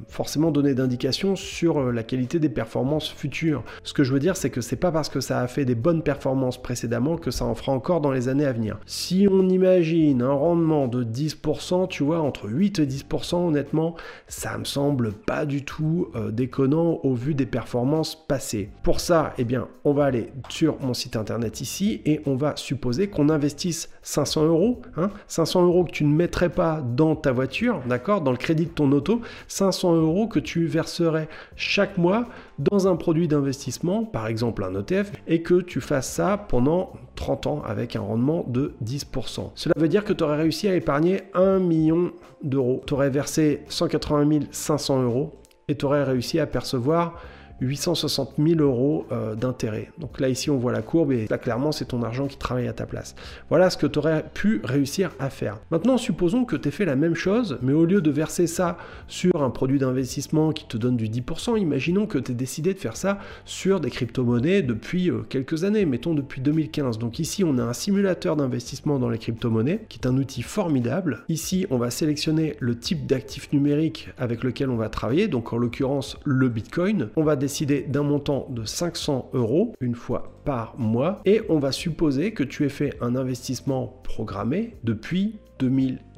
forcément 0.08 0.50
donner 0.50 0.75
d'indication 0.75 1.37
sur 1.37 1.93
la 1.93 2.02
qualité 2.02 2.38
des 2.38 2.49
performances 2.49 3.08
futures. 3.08 3.62
Ce 3.84 3.93
que 3.93 4.02
je 4.02 4.12
veux 4.12 4.19
dire, 4.19 4.37
c'est 4.37 4.50
que 4.50 4.61
c'est 4.61 4.76
pas 4.76 4.90
parce 4.90 5.08
que 5.08 5.20
ça 5.20 5.40
a 5.40 5.46
fait 5.46 5.64
des 5.64 5.75
bonnes 5.75 6.02
performances 6.02 6.61
précédemment 6.61 7.17
que 7.17 7.31
ça 7.31 7.44
en 7.44 7.55
fera 7.55 7.72
encore 7.72 8.00
dans 8.00 8.11
les 8.11 8.29
années 8.29 8.44
à 8.46 8.52
venir. 8.52 8.79
Si 8.87 9.29
on 9.31 9.49
imagine 9.49 10.22
un 10.22 10.32
rendement 10.32 10.88
de 10.88 11.05
10%, 11.05 11.88
tu 11.88 12.02
vois, 12.02 12.20
entre 12.20 12.49
8 12.49 12.81
et 12.81 12.87
10%, 12.87 13.49
honnêtement, 13.49 13.94
ça 14.26 14.58
me 14.58 14.64
semble 14.64 15.12
pas 15.12 15.46
du 15.46 15.64
tout 15.64 16.08
déconnant 16.32 17.00
au 17.02 17.14
vu 17.14 17.34
des 17.34 17.46
performances 17.46 18.16
passer. 18.29 18.71
Pour 18.83 19.01
ça, 19.01 19.33
eh 19.39 19.47
on 19.85 19.93
va 19.93 20.05
aller 20.05 20.33
sur 20.49 20.81
mon 20.81 20.95
site 20.95 21.17
internet 21.17 21.61
ici 21.61 22.03
et 22.05 22.21
on 22.27 22.35
va 22.37 22.57
supposer 22.57 23.09
qu'on 23.09 23.29
investisse 23.29 23.89
500 24.03 24.47
euros. 24.47 24.83
500 25.29 25.61
hein. 25.61 25.65
euros 25.65 25.85
que 25.85 25.93
tu 25.93 26.05
ne 26.05 26.15
mettrais 26.15 26.49
pas 26.49 26.83
dans 26.83 27.17
ta 27.17 27.33
voiture, 27.33 27.83
d'accord, 27.87 28.21
dans 28.21 28.33
le 28.33 28.37
crédit 28.37 28.67
de 28.67 28.71
ton 28.71 28.91
auto. 28.93 29.21
500 29.49 29.95
euros 29.97 30.27
que 30.27 30.39
tu 30.39 30.67
verserais 30.67 31.29
chaque 31.55 31.99
mois 31.99 32.27
dans 32.59 32.89
un 32.89 32.97
produit 32.97 33.29
d'investissement, 33.29 34.05
par 34.05 34.27
exemple 34.27 34.65
un 34.65 34.81
ETF, 34.81 35.13
et 35.27 35.43
que 35.43 35.61
tu 35.61 35.81
fasses 35.81 36.11
ça 36.11 36.37
pendant 36.37 36.93
30 37.15 37.47
ans 37.47 37.63
avec 37.65 37.97
un 37.97 38.01
rendement 38.01 38.45
de 38.49 38.75
10%. 38.85 39.51
Cela 39.55 39.75
veut 39.77 39.89
dire 39.89 40.05
que 40.05 40.13
tu 40.13 40.25
aurais 40.25 40.37
réussi 40.37 40.69
à 40.69 40.75
épargner 40.75 41.23
1 41.35 41.59
million 41.59 42.13
d'euros. 42.43 42.83
Tu 42.87 42.95
aurais 42.95 43.11
versé 43.11 43.63
180 43.69 44.47
500 44.51 45.03
euros 45.03 45.41
et 45.69 45.77
tu 45.77 45.85
aurais 45.85 46.05
réussi 46.05 46.39
à 46.39 46.47
percevoir 46.47 47.21
860 47.61 48.35
000 48.38 48.61
euros 48.61 49.06
euh, 49.12 49.35
d'intérêt. 49.35 49.91
Donc 49.99 50.20
là, 50.20 50.29
ici, 50.29 50.50
on 50.50 50.58
voit 50.58 50.73
la 50.73 50.82
courbe 50.82 51.12
et 51.12 51.26
là, 51.29 51.38
clairement, 51.38 51.73
c'est 51.73 51.87
ton 51.87 52.03
argent 52.03 52.26
qui 52.26 52.37
travaille 52.37 52.69
à 52.69 52.73
ta 52.73 52.87
place. 52.87 53.14
Voilà 53.49 53.70
ce 53.70 53.76
que 53.76 53.87
tu 53.87 53.99
aurais 53.99 54.25
pu 54.35 54.61
réussir 54.64 55.11
à 55.19 55.31
faire. 55.31 55.58
Maintenant, 55.70 55.99
supposons 55.99 56.44
que 56.44 56.56
tu 56.56 56.69
aies 56.69 56.73
fait 56.73 56.85
la 56.85 56.97
même 56.97 57.14
chose, 57.14 57.58
mais 57.62 57.73
au 57.73 57.85
lieu 57.85 58.00
de 58.00 58.11
verser 58.11 58.47
ça 58.47 58.79
sur 59.08 59.43
un 59.43 59.50
produit 59.50 59.79
d'investissement 59.79 60.53
qui 60.53 60.67
te 60.67 60.76
donne 60.76 60.97
du 60.97 61.08
10%, 61.08 61.58
imaginons 61.58 62.06
que 62.06 62.19
tu 62.19 62.32
aies 62.32 62.35
décidé 62.35 62.75
de 62.75 62.79
faire 62.79 62.97
ça 62.97 63.19
sur 63.44 63.81
des 63.81 63.91
crypto-monnaies 63.91 64.62
depuis 64.62 65.11
euh, 65.11 65.23
quelques 65.29 65.64
années, 65.64 65.87
mettons 65.87 66.14
depuis 66.14 66.41
2015. 66.41 66.99
Donc 66.99 67.19
ici, 67.19 67.44
on 67.44 67.58
a 67.58 67.62
un 67.62 67.73
simulateur 67.73 68.37
d'investissement 68.37 68.99
dans 68.99 69.08
les 69.08 69.19
crypto-monnaies 69.19 69.87
qui 69.88 69.99
est 69.99 70.06
un 70.06 70.17
outil 70.17 70.43
formidable. 70.43 71.25
Ici, 71.29 71.67
on 71.70 71.79
va 71.79 71.91
sélectionner 71.91 72.56
le 72.61 72.79
type 72.79 73.06
d'actif 73.06 73.53
numérique 73.53 74.11
avec 74.19 74.44
lequel 74.44 74.70
on 74.70 74.76
va 74.76 74.88
travailler, 74.88 75.29
donc 75.29 75.53
en 75.53 75.58
l'occurrence 75.58 76.19
le 76.25 76.49
Bitcoin. 76.49 77.08
On 77.17 77.23
va 77.23 77.37
d'un 77.46 78.02
montant 78.02 78.46
de 78.50 78.64
500 78.64 79.31
euros 79.32 79.75
une 79.81 79.94
fois 79.94 80.40
par 80.44 80.78
mois 80.78 81.20
et 81.25 81.43
on 81.48 81.58
va 81.58 81.72
supposer 81.72 82.32
que 82.32 82.43
tu 82.43 82.64
aies 82.64 82.70
fait 82.70 82.94
un 83.00 83.16
investissement 83.16 84.00
programmé 84.04 84.76
depuis 84.84 85.38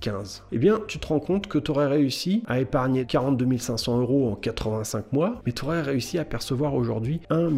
2015. 0.01 0.45
Eh 0.53 0.59
bien, 0.59 0.81
tu 0.87 0.99
te 0.99 1.07
rends 1.07 1.21
compte 1.21 1.47
que 1.47 1.59
tu 1.59 1.71
aurais 1.71 1.87
réussi 1.87 2.43
à 2.47 2.61
épargner 2.61 3.05
42 3.05 3.59
500 3.59 4.01
euros 4.01 4.31
en 4.31 4.35
85 4.35 5.13
mois, 5.13 5.41
mais 5.47 5.53
tu 5.53 5.65
aurais 5.65 5.83
réussi 5.83 6.19
à 6.19 6.25
percevoir 6.25 6.75
aujourd'hui 6.75 7.21
1 7.31 7.51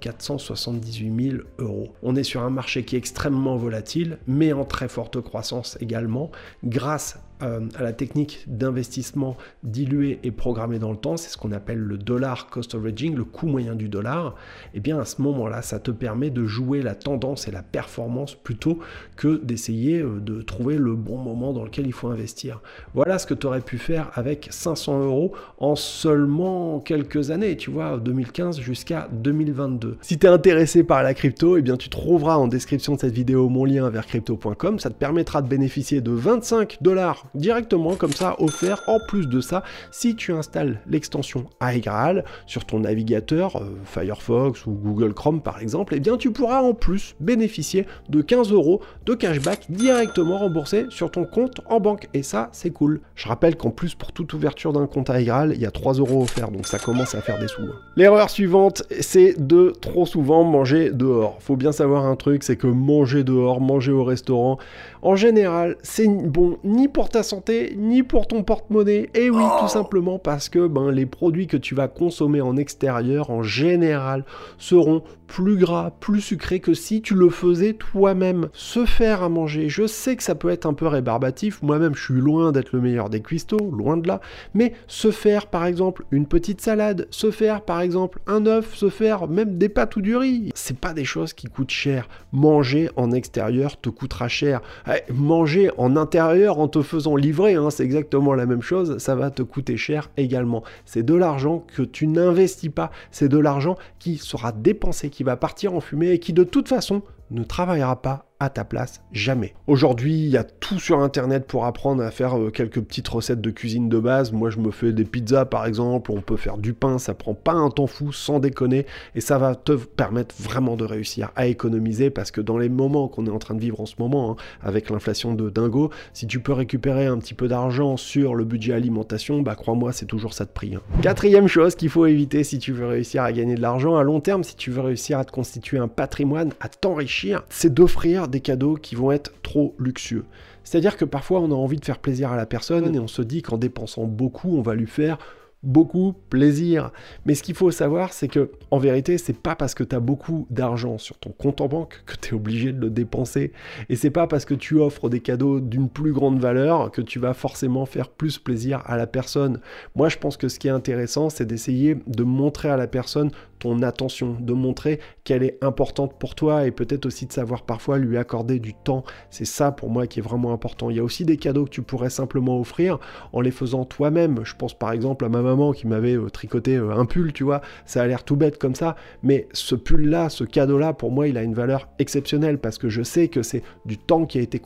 478 0.00 1.30
000 1.30 1.42
euros. 1.58 1.88
On 2.02 2.16
est 2.16 2.22
sur 2.22 2.42
un 2.42 2.50
marché 2.50 2.84
qui 2.84 2.96
est 2.96 2.98
extrêmement 2.98 3.56
volatile, 3.56 4.18
mais 4.26 4.52
en 4.52 4.64
très 4.64 4.88
forte 4.88 5.20
croissance 5.20 5.78
également, 5.80 6.30
grâce 6.64 7.18
euh, 7.42 7.68
à 7.74 7.82
la 7.82 7.94
technique 7.94 8.44
d'investissement 8.46 9.34
dilué 9.62 10.18
et 10.24 10.30
programmé 10.30 10.78
dans 10.78 10.90
le 10.90 10.98
temps, 10.98 11.16
c'est 11.16 11.30
ce 11.30 11.38
qu'on 11.38 11.52
appelle 11.52 11.78
le 11.78 11.96
dollar 11.96 12.48
cost 12.48 12.74
averaging, 12.74 13.14
le 13.14 13.24
coût 13.24 13.46
moyen 13.46 13.74
du 13.74 13.88
dollar, 13.88 14.34
eh 14.74 14.80
bien 14.80 14.98
à 14.98 15.06
ce 15.06 15.22
moment-là, 15.22 15.62
ça 15.62 15.78
te 15.78 15.90
permet 15.90 16.28
de 16.28 16.44
jouer 16.44 16.82
la 16.82 16.94
tendance 16.94 17.48
et 17.48 17.50
la 17.50 17.62
performance 17.62 18.34
plutôt 18.34 18.80
que 19.16 19.42
d'essayer 19.42 20.00
euh, 20.00 20.20
de 20.20 20.42
trouver 20.42 20.76
le 20.76 20.94
bon 20.94 21.16
moment 21.16 21.54
dans 21.54 21.62
il 21.78 21.92
faut 21.92 22.08
investir. 22.08 22.60
Voilà 22.94 23.18
ce 23.18 23.26
que 23.26 23.34
tu 23.34 23.46
aurais 23.46 23.60
pu 23.60 23.78
faire 23.78 24.10
avec 24.14 24.48
500 24.50 25.04
euros 25.04 25.32
en 25.58 25.76
seulement 25.76 26.80
quelques 26.80 27.30
années, 27.30 27.56
tu 27.56 27.70
vois, 27.70 27.98
2015 27.98 28.60
jusqu'à 28.60 29.08
2022. 29.12 29.98
Si 30.00 30.18
tu 30.18 30.26
es 30.26 30.28
intéressé 30.28 30.84
par 30.84 31.02
la 31.02 31.14
crypto, 31.14 31.56
eh 31.56 31.62
bien 31.62 31.76
tu 31.76 31.88
trouveras 31.88 32.36
en 32.36 32.48
description 32.48 32.94
de 32.94 33.00
cette 33.00 33.14
vidéo 33.14 33.48
mon 33.48 33.64
lien 33.64 33.88
vers 33.90 34.06
crypto.com, 34.06 34.78
ça 34.78 34.90
te 34.90 34.94
permettra 34.94 35.42
de 35.42 35.48
bénéficier 35.48 36.00
de 36.00 36.10
25 36.10 36.78
dollars 36.80 37.24
directement 37.34 37.94
comme 37.94 38.12
ça 38.12 38.36
offert 38.40 38.82
en 38.86 38.98
plus 39.08 39.26
de 39.26 39.40
ça 39.40 39.62
si 39.90 40.14
tu 40.14 40.32
installes 40.32 40.80
l'extension 40.88 41.46
iGraal 41.62 42.24
sur 42.46 42.64
ton 42.64 42.80
navigateur 42.80 43.56
euh, 43.56 43.64
Firefox 43.84 44.66
ou 44.66 44.72
Google 44.72 45.14
Chrome 45.14 45.40
par 45.40 45.60
exemple, 45.60 45.94
eh 45.96 46.00
bien 46.00 46.16
tu 46.16 46.30
pourras 46.30 46.60
en 46.60 46.74
plus 46.74 47.14
bénéficier 47.20 47.86
de 48.08 48.22
15 48.22 48.52
euros 48.52 48.80
de 49.06 49.14
cashback 49.14 49.66
directement 49.70 50.38
remboursé 50.38 50.86
sur 50.90 51.10
ton 51.10 51.24
compte 51.24 51.59
en 51.66 51.80
banque 51.80 52.08
et 52.14 52.22
ça 52.22 52.48
c'est 52.52 52.70
cool. 52.70 53.00
Je 53.14 53.28
rappelle 53.28 53.56
qu'en 53.56 53.70
plus 53.70 53.94
pour 53.94 54.12
toute 54.12 54.32
ouverture 54.32 54.72
d'un 54.72 54.86
compte 54.86 55.10
iGraal, 55.10 55.52
il 55.54 55.60
y 55.60 55.66
a 55.66 55.70
3 55.70 55.94
euros 55.94 56.22
offerts 56.22 56.50
donc 56.50 56.66
ça 56.66 56.78
commence 56.78 57.14
à 57.14 57.20
faire 57.20 57.38
des 57.38 57.48
sous. 57.48 57.62
Hein. 57.62 57.76
L'erreur 57.96 58.30
suivante 58.30 58.82
c'est 59.00 59.34
de 59.38 59.72
trop 59.80 60.06
souvent 60.06 60.44
manger 60.44 60.90
dehors. 60.90 61.36
Faut 61.40 61.56
bien 61.56 61.72
savoir 61.72 62.04
un 62.06 62.16
truc, 62.16 62.42
c'est 62.42 62.56
que 62.56 62.66
manger 62.66 63.24
dehors, 63.24 63.60
manger 63.60 63.92
au 63.92 64.04
restaurant, 64.04 64.58
en 65.02 65.16
général 65.16 65.76
c'est 65.82 66.08
bon 66.08 66.58
ni 66.64 66.88
pour 66.88 67.08
ta 67.08 67.22
santé 67.22 67.74
ni 67.76 68.02
pour 68.02 68.26
ton 68.26 68.42
porte-monnaie. 68.42 69.10
Et 69.14 69.30
oui, 69.30 69.42
tout 69.58 69.64
oh. 69.64 69.68
simplement 69.68 70.18
parce 70.18 70.48
que 70.48 70.66
ben, 70.66 70.90
les 70.90 71.06
produits 71.06 71.46
que 71.46 71.56
tu 71.56 71.74
vas 71.74 71.88
consommer 71.88 72.40
en 72.40 72.56
extérieur, 72.56 73.30
en 73.30 73.42
général, 73.42 74.24
seront 74.58 75.02
plus 75.26 75.56
gras, 75.56 75.92
plus 76.00 76.20
sucrés 76.20 76.60
que 76.60 76.74
si 76.74 77.02
tu 77.02 77.14
le 77.14 77.30
faisais 77.30 77.74
toi-même. 77.74 78.48
Se 78.52 78.84
faire 78.84 79.22
à 79.22 79.28
manger, 79.28 79.68
je 79.68 79.86
sais 79.86 80.16
que 80.16 80.22
ça 80.22 80.34
peut 80.34 80.50
être 80.50 80.66
un 80.66 80.74
peu 80.74 80.86
rébarbatif, 80.86 81.49
Moi-même, 81.62 81.94
je 81.94 82.04
suis 82.04 82.20
loin 82.20 82.52
d'être 82.52 82.72
le 82.72 82.80
meilleur 82.80 83.10
des 83.10 83.20
cuistots, 83.20 83.70
loin 83.70 83.96
de 83.96 84.08
là. 84.08 84.20
Mais 84.54 84.72
se 84.86 85.10
faire, 85.10 85.46
par 85.46 85.66
exemple, 85.66 86.04
une 86.10 86.26
petite 86.26 86.60
salade, 86.60 87.06
se 87.10 87.30
faire, 87.30 87.62
par 87.62 87.80
exemple, 87.80 88.20
un 88.26 88.46
œuf, 88.46 88.74
se 88.74 88.88
faire 88.88 89.28
même 89.28 89.58
des 89.58 89.68
pâtes 89.68 89.96
ou 89.96 90.00
du 90.00 90.16
riz, 90.16 90.50
c'est 90.54 90.78
pas 90.78 90.92
des 90.92 91.04
choses 91.04 91.32
qui 91.32 91.46
coûtent 91.46 91.70
cher. 91.70 92.08
Manger 92.32 92.90
en 92.96 93.12
extérieur 93.12 93.80
te 93.80 93.88
coûtera 93.88 94.28
cher. 94.28 94.60
Eh, 94.86 95.12
manger 95.12 95.70
en 95.76 95.96
intérieur 95.96 96.58
en 96.58 96.68
te 96.68 96.82
faisant 96.82 97.16
livrer, 97.16 97.54
hein, 97.54 97.70
c'est 97.70 97.84
exactement 97.84 98.34
la 98.34 98.46
même 98.46 98.62
chose, 98.62 98.98
ça 98.98 99.14
va 99.14 99.30
te 99.30 99.42
coûter 99.42 99.76
cher 99.76 100.10
également. 100.16 100.62
C'est 100.84 101.02
de 101.02 101.14
l'argent 101.14 101.64
que 101.74 101.82
tu 101.82 102.06
n'investis 102.06 102.70
pas, 102.70 102.90
c'est 103.10 103.28
de 103.28 103.38
l'argent 103.38 103.76
qui 103.98 104.16
sera 104.16 104.52
dépensé, 104.52 105.10
qui 105.10 105.24
va 105.24 105.36
partir 105.36 105.74
en 105.74 105.80
fumée 105.80 106.10
et 106.10 106.18
qui 106.18 106.32
de 106.32 106.44
toute 106.44 106.68
façon 106.68 107.02
ne 107.30 107.44
travaillera 107.44 108.00
pas 108.02 108.30
à 108.40 108.48
ta 108.48 108.64
place, 108.64 109.02
jamais. 109.12 109.54
Aujourd'hui, 109.66 110.14
il 110.14 110.30
y 110.30 110.38
a 110.38 110.44
tout 110.44 110.80
sur 110.80 111.00
internet 111.00 111.46
pour 111.46 111.66
apprendre 111.66 112.02
à 112.02 112.10
faire 112.10 112.38
euh, 112.38 112.50
quelques 112.50 112.80
petites 112.80 113.06
recettes 113.06 113.42
de 113.42 113.50
cuisine 113.50 113.90
de 113.90 113.98
base. 113.98 114.32
Moi, 114.32 114.48
je 114.48 114.58
me 114.58 114.70
fais 114.70 114.92
des 114.94 115.04
pizzas 115.04 115.44
par 115.44 115.66
exemple, 115.66 116.10
on 116.10 116.22
peut 116.22 116.38
faire 116.38 116.56
du 116.56 116.72
pain, 116.72 116.98
ça 116.98 117.12
prend 117.12 117.34
pas 117.34 117.52
un 117.52 117.68
temps 117.68 117.86
fou, 117.86 118.12
sans 118.12 118.40
déconner, 118.40 118.86
et 119.14 119.20
ça 119.20 119.36
va 119.36 119.54
te 119.54 119.72
permettre 119.72 120.34
vraiment 120.38 120.76
de 120.76 120.84
réussir 120.84 121.30
à 121.36 121.46
économiser 121.48 122.08
parce 122.08 122.30
que 122.30 122.40
dans 122.40 122.56
les 122.56 122.70
moments 122.70 123.08
qu'on 123.08 123.26
est 123.26 123.30
en 123.30 123.38
train 123.38 123.54
de 123.54 123.60
vivre 123.60 123.78
en 123.78 123.86
ce 123.86 123.96
moment, 123.98 124.32
hein, 124.32 124.36
avec 124.62 124.88
l'inflation 124.88 125.34
de 125.34 125.50
dingo, 125.50 125.90
si 126.14 126.26
tu 126.26 126.40
peux 126.40 126.54
récupérer 126.54 127.04
un 127.04 127.18
petit 127.18 127.34
peu 127.34 127.46
d'argent 127.46 127.98
sur 127.98 128.34
le 128.34 128.46
budget 128.46 128.72
alimentation, 128.72 129.42
bah 129.42 129.54
crois-moi, 129.54 129.92
c'est 129.92 130.06
toujours 130.06 130.32
ça 130.32 130.46
de 130.46 130.50
prix. 130.50 130.76
Hein. 130.76 130.80
Quatrième 131.02 131.46
chose 131.46 131.74
qu'il 131.74 131.90
faut 131.90 132.06
éviter 132.06 132.42
si 132.42 132.58
tu 132.58 132.72
veux 132.72 132.86
réussir 132.86 133.22
à 133.22 133.32
gagner 133.32 133.54
de 133.54 133.60
l'argent 133.60 133.96
à 133.96 134.02
long 134.02 134.20
terme, 134.20 134.44
si 134.44 134.56
tu 134.56 134.70
veux 134.70 134.80
réussir 134.80 135.18
à 135.18 135.26
te 135.26 135.30
constituer 135.30 135.76
un 135.76 135.88
patrimoine, 135.88 136.52
à 136.60 136.70
t'enrichir, 136.70 137.19
c'est 137.48 137.72
d'offrir 137.72 138.28
des 138.28 138.40
cadeaux 138.40 138.74
qui 138.74 138.94
vont 138.94 139.12
être 139.12 139.32
trop 139.42 139.74
luxueux. 139.78 140.24
C'est-à-dire 140.64 140.96
que 140.96 141.04
parfois 141.04 141.40
on 141.40 141.50
a 141.50 141.54
envie 141.54 141.78
de 141.78 141.84
faire 141.84 141.98
plaisir 141.98 142.32
à 142.32 142.36
la 142.36 142.46
personne 142.46 142.94
et 142.94 142.98
on 142.98 143.08
se 143.08 143.22
dit 143.22 143.42
qu'en 143.42 143.58
dépensant 143.58 144.04
beaucoup, 144.04 144.56
on 144.56 144.62
va 144.62 144.74
lui 144.74 144.86
faire 144.86 145.18
beaucoup 145.62 146.14
plaisir. 146.30 146.90
Mais 147.26 147.34
ce 147.34 147.42
qu'il 147.42 147.54
faut 147.54 147.70
savoir, 147.70 148.12
c'est 148.12 148.28
que 148.28 148.50
en 148.70 148.78
vérité, 148.78 149.18
c'est 149.18 149.36
pas 149.36 149.54
parce 149.54 149.74
que 149.74 149.84
tu 149.84 149.94
as 149.94 150.00
beaucoup 150.00 150.46
d'argent 150.50 150.98
sur 150.98 151.18
ton 151.18 151.30
compte 151.30 151.60
en 151.60 151.68
banque 151.68 152.02
que 152.06 152.14
tu 152.16 152.30
es 152.30 152.36
obligé 152.36 152.72
de 152.72 152.80
le 152.80 152.90
dépenser. 152.90 153.52
Et 153.88 153.96
c'est 153.96 154.10
pas 154.10 154.26
parce 154.26 154.44
que 154.44 154.54
tu 154.54 154.76
offres 154.76 155.08
des 155.08 155.20
cadeaux 155.20 155.60
d'une 155.60 155.88
plus 155.88 156.12
grande 156.12 156.38
valeur 156.38 156.90
que 156.90 157.02
tu 157.02 157.18
vas 157.18 157.34
forcément 157.34 157.84
faire 157.84 158.08
plus 158.08 158.38
plaisir 158.38 158.82
à 158.86 158.96
la 158.96 159.06
personne. 159.06 159.60
Moi, 159.94 160.08
je 160.08 160.18
pense 160.18 160.36
que 160.36 160.48
ce 160.48 160.58
qui 160.58 160.68
est 160.68 160.72
intéressant, 160.72 161.30
c'est 161.30 161.46
d'essayer 161.46 161.96
de 162.06 162.24
montrer 162.24 162.70
à 162.70 162.76
la 162.76 162.86
personne 162.86 163.30
ton 163.60 163.82
attention, 163.82 164.36
de 164.40 164.52
montrer 164.52 164.98
qu'elle 165.22 165.42
est 165.42 165.62
importante 165.62 166.18
pour 166.18 166.34
toi 166.34 166.66
et 166.66 166.70
peut-être 166.72 167.06
aussi 167.06 167.26
de 167.26 167.32
savoir 167.32 167.62
parfois 167.62 167.98
lui 167.98 168.16
accorder 168.16 168.58
du 168.58 168.74
temps. 168.74 169.04
C'est 169.30 169.44
ça 169.44 169.70
pour 169.70 169.90
moi 169.90 170.06
qui 170.06 170.18
est 170.18 170.22
vraiment 170.22 170.52
important. 170.52 170.90
Il 170.90 170.96
y 170.96 170.98
a 170.98 171.04
aussi 171.04 171.24
des 171.24 171.36
cadeaux 171.36 171.64
que 171.64 171.70
tu 171.70 171.82
pourrais 171.82 172.10
simplement 172.10 172.58
offrir 172.58 172.98
en 173.32 173.40
les 173.40 173.50
faisant 173.50 173.84
toi-même. 173.84 174.40
Je 174.44 174.56
pense 174.56 174.76
par 174.76 174.92
exemple 174.92 175.24
à 175.24 175.28
ma 175.28 175.42
maman 175.42 175.72
qui 175.72 175.86
m'avait 175.86 176.16
euh, 176.16 176.30
tricoté 176.30 176.76
euh, 176.76 176.96
un 176.96 177.04
pull, 177.04 177.32
tu 177.32 177.44
vois. 177.44 177.60
Ça 177.84 178.02
a 178.02 178.06
l'air 178.06 178.24
tout 178.24 178.36
bête 178.36 178.58
comme 178.58 178.74
ça, 178.74 178.96
mais 179.22 179.46
ce 179.52 179.74
pull-là, 179.74 180.30
ce 180.30 180.44
cadeau-là, 180.44 180.92
pour 180.94 181.12
moi, 181.12 181.28
il 181.28 181.36
a 181.36 181.42
une 181.42 181.54
valeur 181.54 181.88
exceptionnelle 181.98 182.58
parce 182.58 182.78
que 182.78 182.88
je 182.88 183.02
sais 183.02 183.28
que 183.28 183.42
c'est 183.42 183.62
du 183.84 183.98
temps 183.98 184.24
qui 184.24 184.38
a 184.38 184.40
été 184.40 184.60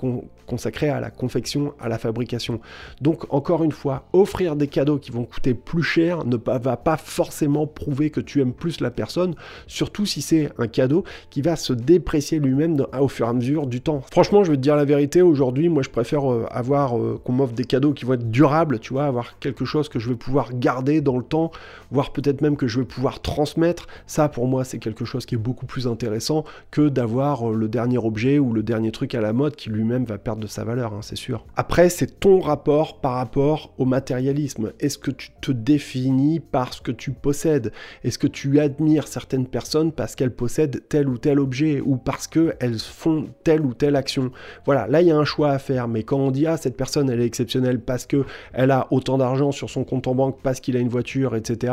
consacré 0.47 0.89
à 0.89 1.01
la 1.01 1.11
confection, 1.11 1.75
à 1.81 1.89
la 1.89 1.99
fabrication. 1.99 2.61
Donc, 3.01 3.33
encore 3.33 3.65
une 3.65 3.73
fois, 3.73 4.07
offrir 4.13 4.57
des 4.57 4.69
cadeaux 4.69 4.99
qui 4.99 5.11
vont 5.11 5.25
coûter 5.25 5.55
plus 5.55 5.83
cher 5.83 6.25
ne 6.25 6.37
va 6.37 6.77
pas 6.77 6.97
forcément 6.97 7.67
prouver 7.67 8.11
que 8.11 8.21
tu 8.21 8.41
aimes 8.41 8.53
plus 8.53 8.81
la 8.85 8.93
personne, 8.93 9.35
surtout 9.67 10.07
si 10.07 10.23
c'est 10.23 10.51
un 10.59 10.69
cadeau 10.69 11.03
qui 11.31 11.43
va 11.43 11.57
se 11.57 11.73
déprécier 11.73 12.39
lui-même 12.39 12.87
au 12.99 13.09
fur 13.09 13.27
et 13.27 13.31
à 13.31 13.33
mesure 13.33 13.67
du 13.67 13.81
temps. 13.81 14.03
Franchement, 14.13 14.45
je 14.45 14.53
vais 14.53 14.57
te 14.57 14.63
dire 14.63 14.77
la 14.77 14.85
vérité, 14.85 15.23
aujourd'hui, 15.23 15.69
moi, 15.69 15.83
je 15.83 15.91
préfère 15.91 16.31
euh, 16.31 16.47
avoir 16.51 16.95
qu'on 17.25 17.33
m'offre 17.33 17.55
des 17.55 17.65
cadeaux 17.65 17.93
qui 17.93 18.05
vont 18.05 18.15
être 18.15 18.31
durables, 18.31 18.79
tu 18.79 18.93
vois, 18.93 19.07
avoir 19.07 19.39
quelque 19.41 19.65
chose 19.65 19.89
que 19.89 19.99
je 19.99 20.09
vais 20.09 20.15
pouvoir 20.15 20.53
garder 20.55 21.01
dans 21.01 21.17
le 21.17 21.25
temps, 21.25 21.51
voire 21.91 22.13
peut-être 22.13 22.41
même 22.41 22.57
que 22.57 22.67
je 22.67 22.81
vais 22.81 22.87
pouvoir 22.87 23.21
transmettre. 23.21 23.87
Ça, 24.07 24.29
pour 24.29 24.47
moi, 24.47 24.65
c'est 24.65 24.79
quelque 24.79 25.05
chose 25.05 25.27
qui 25.27 25.35
est 25.35 25.39
beaucoup 25.39 25.67
plus 25.67 25.87
intéressant 25.87 26.45
que 26.71 26.89
d'avoir 26.89 27.51
euh, 27.51 27.55
le 27.55 27.69
dernier 27.69 27.99
objet 27.99 28.39
ou 28.39 28.53
le 28.53 28.63
dernier 28.63 28.93
truc 28.93 29.15
à 29.15 29.21
la 29.21 29.33
mode 29.33 29.57
qui 29.57 29.71
lui-même 29.71 30.05
va 30.05 30.19
perdre 30.19 30.43
de 30.43 30.47
sa 30.47 30.65
valeur, 30.65 30.93
hein, 30.93 31.01
c'est 31.03 31.17
sûr. 31.17 31.45
Après, 31.57 31.89
c'est 31.89 32.21
ton 32.21 32.41
rapport 32.41 33.01
par 33.01 33.15
rapport 33.15 33.73
au 33.79 33.85
matérialisme. 33.85 34.73
Est-ce 34.81 34.99
que 34.99 35.11
tu 35.11 35.31
te 35.41 35.53
définis 35.53 36.41
par 36.41 36.75
ce 36.75 36.81
que 36.81 36.93
tu 36.93 37.13
possèdes? 37.13 37.73
Est-ce 38.03 38.19
que 38.19 38.27
tu 38.27 38.61
admires 38.75 39.07
certaines 39.07 39.47
personnes 39.47 39.93
parce 39.93 40.15
qu'elles 40.15 40.35
possèdent 40.35 40.83
tel 40.89 41.09
ou 41.09 41.19
tel 41.19 41.39
objet 41.39 41.81
ou 41.81 41.97
parce 41.97 42.27
qu'elles 42.27 42.79
font 42.79 43.27
telle 43.45 43.63
ou 43.63 43.75
telle 43.75 43.97
action 43.97 44.31
Voilà, 44.67 44.87
là, 44.89 45.01
il 45.01 45.09
y 45.09 45.11
a 45.11 45.17
un 45.17 45.25
choix 45.25 45.51
à 45.51 45.59
faire. 45.59 45.89
Mais 45.89 46.03
quand 46.03 46.19
on 46.19 46.31
dit, 46.31 46.47
ah, 46.47 46.57
cette 46.57 46.77
personne, 46.77 47.09
elle 47.09 47.21
est 47.21 47.27
exceptionnelle 47.27 47.81
parce 47.81 48.07
qu'elle 48.07 48.71
a 48.71 48.89
autant 48.91 49.19
d'argent 49.19 49.53
sur 49.53 49.71
son 49.71 49.85
compte 49.85 50.09
en 50.09 50.15
banque, 50.15 50.39
parce 50.43 50.61
qu'il 50.61 50.77
a 50.77 50.81
une 50.81 50.89
voiture, 50.89 51.37
etc. 51.37 51.73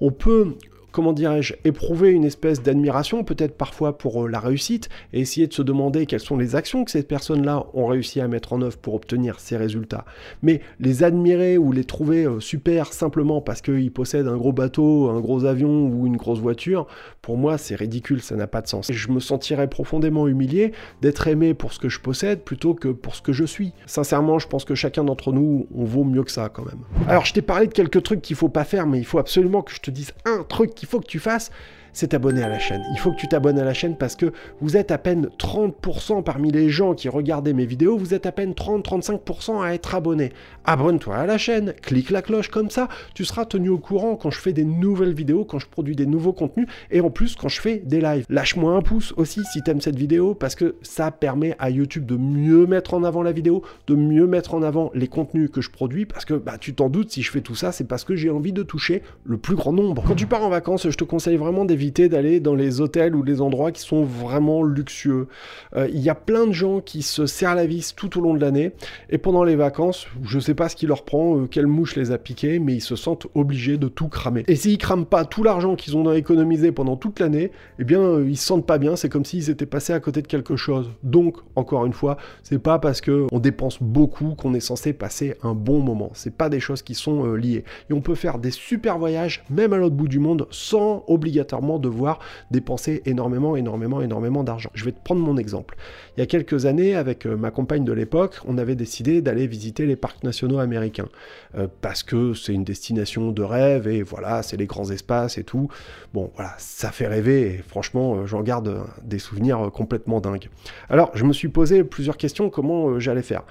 On 0.00 0.12
peut 0.12 0.54
comment 0.98 1.12
dirais-je, 1.12 1.54
éprouver 1.64 2.10
une 2.10 2.24
espèce 2.24 2.60
d'admiration, 2.60 3.22
peut-être 3.22 3.56
parfois 3.56 3.96
pour 3.96 4.24
euh, 4.24 4.28
la 4.28 4.40
réussite, 4.40 4.88
et 5.12 5.20
essayer 5.20 5.46
de 5.46 5.52
se 5.52 5.62
demander 5.62 6.06
quelles 6.06 6.18
sont 6.18 6.36
les 6.36 6.56
actions 6.56 6.84
que 6.84 6.90
ces 6.90 7.04
personnes-là 7.04 7.66
ont 7.72 7.86
réussi 7.86 8.20
à 8.20 8.26
mettre 8.26 8.52
en 8.52 8.62
œuvre 8.62 8.78
pour 8.78 8.94
obtenir 8.94 9.38
ces 9.38 9.56
résultats. 9.56 10.04
Mais 10.42 10.60
les 10.80 11.04
admirer 11.04 11.56
ou 11.56 11.70
les 11.70 11.84
trouver 11.84 12.24
euh, 12.24 12.40
super 12.40 12.92
simplement 12.92 13.40
parce 13.40 13.62
qu'ils 13.62 13.92
possèdent 13.92 14.26
un 14.26 14.36
gros 14.36 14.50
bateau, 14.50 15.08
un 15.08 15.20
gros 15.20 15.44
avion 15.44 15.86
ou 15.86 16.04
une 16.08 16.16
grosse 16.16 16.40
voiture, 16.40 16.88
pour 17.22 17.36
moi 17.36 17.58
c'est 17.58 17.76
ridicule, 17.76 18.20
ça 18.20 18.34
n'a 18.34 18.48
pas 18.48 18.60
de 18.60 18.66
sens. 18.66 18.90
je 18.90 19.08
me 19.12 19.20
sentirais 19.20 19.68
profondément 19.68 20.26
humilié 20.26 20.72
d'être 21.00 21.28
aimé 21.28 21.54
pour 21.54 21.72
ce 21.72 21.78
que 21.78 21.88
je 21.88 22.00
possède 22.00 22.42
plutôt 22.42 22.74
que 22.74 22.88
pour 22.88 23.14
ce 23.14 23.22
que 23.22 23.32
je 23.32 23.44
suis. 23.44 23.72
Sincèrement, 23.86 24.40
je 24.40 24.48
pense 24.48 24.64
que 24.64 24.74
chacun 24.74 25.04
d'entre 25.04 25.32
nous, 25.32 25.68
on 25.72 25.84
vaut 25.84 26.02
mieux 26.02 26.24
que 26.24 26.32
ça 26.32 26.48
quand 26.48 26.64
même. 26.64 26.80
Alors 27.06 27.24
je 27.24 27.34
t'ai 27.34 27.42
parlé 27.42 27.68
de 27.68 27.72
quelques 27.72 28.02
trucs 28.02 28.20
qu'il 28.20 28.34
faut 28.34 28.48
pas 28.48 28.64
faire, 28.64 28.88
mais 28.88 28.98
il 28.98 29.04
faut 29.04 29.20
absolument 29.20 29.62
que 29.62 29.70
je 29.70 29.80
te 29.80 29.92
dise 29.92 30.12
un 30.24 30.42
truc 30.42 30.74
qu'il 30.74 30.87
faut 30.88 31.00
que 31.00 31.06
tu 31.06 31.20
fasses, 31.20 31.50
c'est 31.92 32.08
t'abonner 32.08 32.42
à 32.42 32.48
la 32.48 32.58
chaîne. 32.58 32.82
Il 32.92 32.98
faut 32.98 33.12
que 33.12 33.16
tu 33.16 33.28
t'abonnes 33.28 33.58
à 33.58 33.64
la 33.64 33.74
chaîne 33.74 33.96
parce 33.96 34.16
que 34.16 34.32
vous 34.60 34.76
êtes 34.76 34.90
à 34.90 34.98
peine 34.98 35.28
30% 35.38 36.22
parmi 36.22 36.50
les 36.50 36.68
gens 36.68 36.94
qui 36.94 37.08
regardaient 37.08 37.52
mes 37.52 37.66
vidéos, 37.66 37.96
vous 37.96 38.14
êtes 38.14 38.26
à 38.26 38.32
peine 38.32 38.52
30-35% 38.52 39.62
à 39.62 39.74
être 39.74 39.94
abonné. 39.94 40.32
Abonne-toi 40.64 41.16
à 41.16 41.26
la 41.26 41.38
chaîne, 41.38 41.74
clique 41.82 42.10
la 42.10 42.22
cloche 42.22 42.48
comme 42.48 42.70
ça, 42.70 42.88
tu 43.14 43.24
seras 43.24 43.44
tenu 43.44 43.68
au 43.68 43.78
courant 43.78 44.16
quand 44.16 44.30
je 44.30 44.40
fais 44.40 44.52
des 44.52 44.64
nouvelles 44.64 45.14
vidéos, 45.14 45.44
quand 45.44 45.58
je 45.58 45.66
produis 45.66 45.96
des 45.96 46.06
nouveaux 46.06 46.32
contenus 46.32 46.66
et 46.90 47.00
en 47.00 47.10
plus 47.10 47.36
quand 47.36 47.48
je 47.48 47.60
fais 47.60 47.78
des 47.78 48.00
lives. 48.00 48.26
Lâche-moi 48.28 48.72
un 48.72 48.82
pouce 48.82 49.12
aussi 49.16 49.42
si 49.52 49.62
t'aimes 49.62 49.80
cette 49.80 49.98
vidéo 49.98 50.34
parce 50.34 50.54
que 50.54 50.76
ça 50.82 51.10
permet 51.10 51.54
à 51.58 51.70
YouTube 51.70 52.06
de 52.06 52.16
mieux 52.16 52.66
mettre 52.66 52.94
en 52.94 53.04
avant 53.04 53.22
la 53.22 53.32
vidéo, 53.32 53.62
de 53.86 53.94
mieux 53.94 54.26
mettre 54.26 54.54
en 54.54 54.62
avant 54.62 54.90
les 54.94 55.08
contenus 55.08 55.50
que 55.50 55.60
je 55.60 55.70
produis 55.70 56.06
parce 56.06 56.24
que 56.24 56.34
bah, 56.34 56.58
tu 56.58 56.74
t'en 56.74 56.88
doutes, 56.88 57.10
si 57.10 57.22
je 57.22 57.30
fais 57.30 57.40
tout 57.40 57.54
ça, 57.54 57.72
c'est 57.72 57.86
parce 57.86 58.04
que 58.04 58.16
j'ai 58.16 58.30
envie 58.30 58.52
de 58.52 58.62
toucher 58.62 59.02
le 59.24 59.36
plus 59.36 59.54
grand 59.54 59.72
nombre. 59.72 60.04
Quand 60.06 60.14
tu 60.14 60.26
pars 60.26 60.44
en 60.44 60.48
vacances, 60.50 60.88
je 60.88 60.96
te 60.96 61.04
conseille 61.04 61.36
vraiment 61.36 61.64
d'éviter 61.78 62.08
d'aller 62.08 62.40
dans 62.40 62.56
les 62.56 62.80
hôtels 62.80 63.14
ou 63.14 63.22
les 63.22 63.40
endroits 63.40 63.70
qui 63.70 63.82
sont 63.82 64.02
vraiment 64.02 64.64
luxueux. 64.64 65.28
Euh, 65.76 65.88
il 65.92 66.00
y 66.00 66.10
a 66.10 66.14
plein 66.16 66.44
de 66.44 66.52
gens 66.52 66.80
qui 66.80 67.02
se 67.02 67.26
serrent 67.26 67.54
la 67.54 67.66
vis 67.66 67.94
tout 67.94 68.18
au 68.18 68.20
long 68.20 68.34
de 68.34 68.40
l'année 68.40 68.72
et 69.10 69.18
pendant 69.18 69.44
les 69.44 69.54
vacances, 69.54 70.08
je 70.24 70.40
sais 70.40 70.54
pas 70.54 70.68
ce 70.68 70.74
qui 70.74 70.86
leur 70.86 71.04
prend, 71.04 71.38
euh, 71.38 71.46
quelle 71.46 71.68
mouche 71.68 71.94
les 71.94 72.10
a 72.10 72.18
piqués, 72.18 72.58
mais 72.58 72.74
ils 72.74 72.80
se 72.80 72.96
sentent 72.96 73.28
obligés 73.36 73.78
de 73.78 73.86
tout 73.86 74.08
cramer. 74.08 74.42
Et 74.48 74.56
s'ils 74.56 74.76
crament 74.76 75.06
pas 75.06 75.24
tout 75.24 75.44
l'argent 75.44 75.76
qu'ils 75.76 75.96
ont 75.96 76.12
économisé 76.12 76.72
pendant 76.72 76.96
toute 76.96 77.20
l'année, 77.20 77.52
eh 77.78 77.84
bien 77.84 78.00
euh, 78.00 78.28
ils 78.28 78.36
se 78.36 78.46
sentent 78.46 78.66
pas 78.66 78.78
bien, 78.78 78.96
c'est 78.96 79.08
comme 79.08 79.24
s'ils 79.24 79.48
étaient 79.48 79.64
passés 79.64 79.92
à 79.92 80.00
côté 80.00 80.20
de 80.20 80.26
quelque 80.26 80.56
chose. 80.56 80.90
Donc, 81.04 81.36
encore 81.54 81.86
une 81.86 81.92
fois, 81.92 82.16
c'est 82.42 82.58
pas 82.58 82.80
parce 82.80 83.00
que 83.00 83.26
on 83.30 83.38
dépense 83.38 83.80
beaucoup 83.80 84.34
qu'on 84.34 84.52
est 84.54 84.60
censé 84.60 84.92
passer 84.92 85.36
un 85.44 85.54
bon 85.54 85.78
moment. 85.78 86.10
C'est 86.14 86.34
pas 86.34 86.48
des 86.48 86.58
choses 86.58 86.82
qui 86.82 86.96
sont 86.96 87.34
liées. 87.34 87.62
Et 87.88 87.92
on 87.92 88.00
peut 88.00 88.16
faire 88.16 88.38
des 88.38 88.50
super 88.50 88.98
voyages, 88.98 89.44
même 89.48 89.72
à 89.72 89.76
l'autre 89.76 89.94
bout 89.94 90.08
du 90.08 90.18
monde, 90.18 90.48
sans 90.50 91.04
obligatoirement 91.06 91.67
devoir 91.76 92.20
dépenser 92.50 93.02
énormément, 93.04 93.54
énormément, 93.54 94.00
énormément 94.00 94.44
d'argent. 94.44 94.70
Je 94.72 94.86
vais 94.86 94.92
te 94.92 95.02
prendre 95.04 95.20
mon 95.20 95.36
exemple. 95.36 95.76
Il 96.16 96.20
y 96.20 96.22
a 96.22 96.26
quelques 96.26 96.64
années, 96.64 96.94
avec 96.94 97.26
euh, 97.26 97.36
ma 97.36 97.50
compagne 97.50 97.84
de 97.84 97.92
l'époque, 97.92 98.40
on 98.46 98.56
avait 98.56 98.74
décidé 98.74 99.20
d'aller 99.20 99.46
visiter 99.46 99.84
les 99.84 99.96
parcs 99.96 100.24
nationaux 100.24 100.58
américains. 100.58 101.08
Euh, 101.56 101.66
parce 101.82 102.02
que 102.02 102.32
c'est 102.32 102.54
une 102.54 102.64
destination 102.64 103.30
de 103.30 103.42
rêve 103.42 103.86
et 103.86 104.02
voilà, 104.02 104.42
c'est 104.42 104.56
les 104.56 104.66
grands 104.66 104.90
espaces 104.90 105.36
et 105.36 105.44
tout. 105.44 105.68
Bon, 106.14 106.30
voilà, 106.34 106.54
ça 106.56 106.90
fait 106.90 107.06
rêver 107.06 107.42
et 107.42 107.58
franchement, 107.58 108.16
euh, 108.16 108.26
j'en 108.26 108.42
garde 108.42 108.82
des 109.02 109.18
souvenirs 109.18 109.70
complètement 109.72 110.20
dingues. 110.20 110.48
Alors, 110.88 111.10
je 111.12 111.24
me 111.24 111.34
suis 111.34 111.48
posé 111.48 111.84
plusieurs 111.84 112.16
questions 112.16 112.48
comment 112.48 112.98
j'allais 112.98 113.22
faire? 113.22 113.42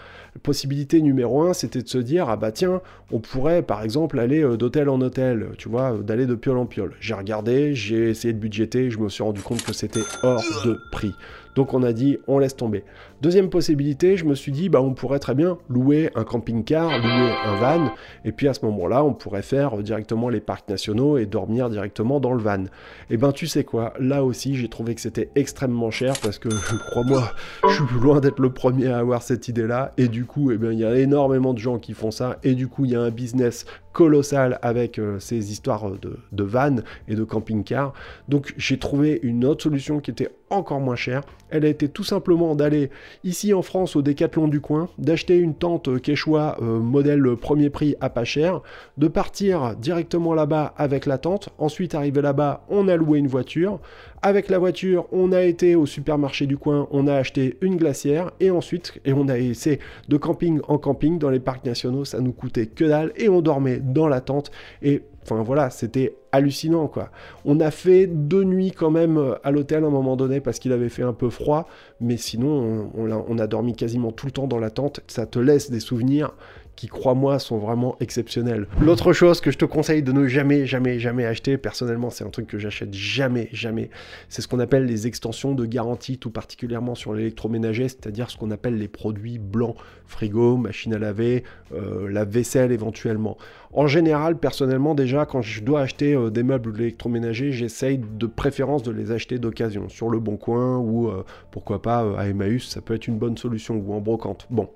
Possibilité 0.44 1.01
numéro 1.01 1.41
un, 1.41 1.53
c'était 1.53 1.82
de 1.82 1.88
se 1.88 1.98
dire, 1.98 2.29
ah 2.29 2.38
bah 2.38 2.51
tiens, 2.51 2.82
on 3.12 3.20
pourrait 3.20 3.62
par 3.62 3.84
exemple 3.84 4.20
aller 4.20 4.44
d'hôtel 4.58 4.89
en 4.89 5.01
hôtel, 5.01 5.50
tu 5.58 5.70
vois, 5.70 5.98
d'aller 5.98 6.25
de 6.25 6.36
piole 6.36 6.58
en 6.58 6.65
piole. 6.65 6.94
J'ai 7.00 7.13
regardé, 7.13 7.74
j'ai 7.75 8.10
essayé 8.10 8.34
de 8.34 8.39
budgéter, 8.39 8.89
je 8.89 9.00
me 9.00 9.10
suis 9.10 9.24
rendu 9.24 9.41
compte 9.41 9.63
que 9.63 9.74
c'était 9.74 10.03
hors 10.24 10.44
de 10.65 10.77
prix. 10.91 11.13
Donc 11.56 11.74
on 11.74 11.82
a 11.82 11.91
dit, 11.91 12.20
on 12.27 12.38
laisse 12.38 12.56
tomber. 12.56 12.84
Deuxième 13.19 13.50
possibilité, 13.50 14.15
je 14.15 14.25
me 14.25 14.36
suis 14.36 14.51
dit, 14.51 14.69
bah, 14.69 14.79
on 14.79 14.93
pourrait 14.93 15.17
très 15.17 15.33
bien 15.33 15.57
louer 15.69 16.12
un 16.13 16.24
camping-car, 16.24 16.88
louer 17.00 17.31
un 17.45 17.55
van, 17.55 17.91
et 18.24 18.31
puis 18.31 18.47
à 18.47 18.53
ce 18.53 18.63
moment-là, 18.65 19.03
on 19.03 19.13
pourrait 19.13 19.41
faire 19.41 19.75
directement 19.79 20.29
les 20.29 20.39
parcs 20.39 20.69
nationaux 20.69 21.17
et 21.17 21.25
dormir 21.25 21.71
directement 21.71 22.19
dans 22.19 22.33
le 22.33 22.43
van. 22.43 22.65
Et 22.65 22.67
eh 23.12 23.17
ben 23.17 23.31
tu 23.31 23.47
sais 23.47 23.63
quoi, 23.63 23.93
là 24.00 24.24
aussi 24.24 24.55
j'ai 24.55 24.69
trouvé 24.69 24.93
que 24.93 25.01
c'était 25.01 25.31
extrêmement 25.33 25.89
cher 25.89 26.13
parce 26.21 26.38
que, 26.38 26.50
crois-moi, 26.91 27.31
je 27.67 27.74
suis 27.74 28.00
loin 28.00 28.19
d'être 28.19 28.39
le 28.39 28.51
premier 28.51 28.88
à 28.89 29.00
avoir 29.00 29.24
cette 29.24 29.47
idée-là, 29.47 29.93
et 29.97 30.09
du 30.09 30.25
coup, 30.25 30.51
eh 30.51 30.57
bien, 30.57 30.71
il 30.71 30.77
y 30.77 30.86
a 30.86 30.95
énormément 30.95 31.55
de 31.55 31.59
gens 31.59 31.79
qui 31.79 31.93
font 31.93 32.12
ça, 32.12 32.38
et 32.43 32.53
du 32.53 32.67
coup, 32.67 32.86
il 32.86 32.91
y 32.91 32.95
a 32.95 33.01
un 33.01 33.09
business 33.09 33.65
colossal 33.97 34.59
avec 34.62 35.00
euh, 35.00 35.17
ces 35.17 35.51
histoires 35.51 35.89
de, 35.89 36.19
de 36.31 36.43
van 36.43 36.75
et 37.07 37.15
de 37.15 37.24
camping-car. 37.24 37.93
Donc 38.29 38.53
j'ai 38.55 38.77
trouvé 38.77 39.19
une 39.24 39.43
autre 39.43 39.63
solution 39.63 40.01
qui 40.01 40.12
était 40.12 40.29
encore 40.51 40.79
moins 40.79 40.95
chère. 40.95 41.24
Elle 41.50 41.65
a 41.65 41.67
été 41.67 41.89
tout 41.89 42.03
simplement 42.03 42.53
d'aller 42.53 42.91
ici 43.23 43.53
en 43.53 43.61
France 43.61 43.95
au 43.95 44.01
Décathlon 44.01 44.47
du 44.47 44.61
coin, 44.61 44.89
d'acheter 44.97 45.37
une 45.37 45.53
tente 45.53 46.01
Quechua 46.01 46.57
euh, 46.61 46.79
modèle 46.79 47.35
premier 47.35 47.69
prix 47.69 47.95
à 48.01 48.09
pas 48.09 48.23
cher, 48.23 48.61
de 48.97 49.07
partir 49.07 49.75
directement 49.75 50.33
là-bas 50.33 50.73
avec 50.77 51.05
la 51.05 51.17
tente, 51.17 51.49
ensuite 51.57 51.95
arriver 51.95 52.21
là-bas, 52.21 52.65
on 52.69 52.87
a 52.87 52.95
loué 52.95 53.19
une 53.19 53.27
voiture, 53.27 53.79
avec 54.21 54.49
la 54.49 54.57
voiture, 54.57 55.05
on 55.11 55.31
a 55.31 55.43
été 55.43 55.75
au 55.75 55.85
supermarché 55.85 56.47
du 56.47 56.57
coin, 56.57 56.87
on 56.91 57.07
a 57.07 57.13
acheté 57.13 57.57
une 57.61 57.75
glacière. 57.77 58.31
Et 58.39 58.49
ensuite, 58.49 58.99
et 59.05 59.13
on 59.13 59.27
a 59.27 59.37
essayé 59.37 59.79
de 60.09 60.17
camping 60.17 60.59
en 60.67 60.77
camping 60.77 61.19
dans 61.19 61.29
les 61.29 61.39
parcs 61.39 61.65
nationaux, 61.65 62.03
ça 62.03 62.19
nous 62.19 62.33
coûtait 62.33 62.65
que 62.65 62.83
dalle 62.83 63.11
et 63.15 63.29
on 63.29 63.41
dormait 63.41 63.79
dans 63.79 64.07
la 64.07 64.21
tente. 64.21 64.51
Et 64.81 65.03
Enfin 65.29 65.43
voilà, 65.43 65.69
c'était 65.69 66.15
hallucinant 66.31 66.88
quoi. 66.88 67.10
On 67.43 67.60
a 67.60 67.69
fait 67.69 68.07
deux 68.07 68.43
nuits 68.46 68.72
quand 68.72 68.91
même 68.91 69.17
euh, 69.17 69.36
à 69.43 69.51
l'hôtel 69.51 69.84
à 69.84 69.88
un 69.88 69.89
moment 69.89 70.15
donné 70.15 70.39
parce 70.39 70.57
qu'il 70.57 70.72
avait 70.72 70.88
fait 70.88 71.03
un 71.03 71.12
peu 71.12 71.29
froid, 71.29 71.67
mais 72.00 72.15
sinon 72.15 72.89
on, 72.96 73.25
on, 73.27 73.38
a, 73.38 73.48
dormi 73.48 73.75
quasiment 73.75 74.13
tout 74.13 74.25
le 74.25 74.31
temps 74.31 74.48
dans 74.48 74.60
la 74.60 74.69
tente. 74.69 75.01
Ça 75.07 75.25
te 75.25 75.38
laisse 75.38 75.69
des 75.69 75.81
souvenirs 75.81 76.34
qui, 76.77 76.88
crois-moi, 76.88 77.39
sont 77.39 77.57
vraiment 77.57 77.98
exceptionnels. 78.00 78.67
L'autre 78.79 79.12
chose 79.12 79.41
que 79.41 79.51
je 79.51 79.57
te 79.57 79.65
conseille 79.65 80.03
de 80.03 80.12
ne 80.12 80.27
jamais, 80.27 80.65
jamais, 80.67 81.00
jamais 81.00 81.25
acheter, 81.25 81.57
personnellement, 81.57 82.12
c'est 82.12 82.24
un 82.24 82.29
truc 82.29 82.48
que 82.48 82.60
j'achète 82.60 82.93
jamais, 82.93 83.50
jamais, 83.51 83.89
c'est 84.29 84.43
ce 84.43 84.48
qu'on 84.48 84.60
appelle 84.60 84.86
les 84.86 85.07
extensions 85.07 85.53
de 85.55 85.65
garantie, 85.65 86.19
tout 86.19 86.29
particulièrement 86.29 86.93
sur 86.93 87.13
l'électroménager, 87.13 87.89
c'est-à-dire 87.89 88.29
ce 88.29 88.38
qu'on 88.38 88.51
appelle 88.51 88.77
les 88.77 88.88
produits 88.88 89.39
blancs, 89.39 89.75
frigo, 90.05 90.55
machine 90.55 90.93
à 90.93 91.00
laver, 91.00 91.43
euh, 91.74 92.07
la 92.10 92.25
vaisselle 92.25 92.72
éventuellement. 92.72 93.38
En 93.74 93.88
général, 93.88 94.38
personnellement, 94.38 94.93
déjà, 94.93 95.25
quand 95.25 95.41
je 95.41 95.63
dois 95.63 95.81
acheter 95.81 96.13
euh, 96.13 96.29
des 96.29 96.43
meubles 96.43 96.79
électroménagers, 96.79 97.51
j'essaye 97.51 97.98
de 97.98 98.27
préférence 98.27 98.84
de 98.84 98.91
les 98.91 99.12
acheter 99.12 99.39
d'occasion, 99.39 99.89
sur 99.89 100.10
le 100.10 100.19
bon 100.19 100.38
coin 100.38 100.77
ou 100.77 101.10
euh, 101.10 101.25
pourquoi 101.50 101.81
pas 101.81 102.05
à 102.17 102.27
Emmaüs, 102.27 102.69
ça 102.69 102.81
peut 102.81 102.93
être 102.93 103.07
une 103.07 103.17
bonne 103.17 103.38
solution, 103.38 103.75
ou 103.75 103.93
en 103.93 104.00
brocante. 104.00 104.46
Bon, 104.51 104.69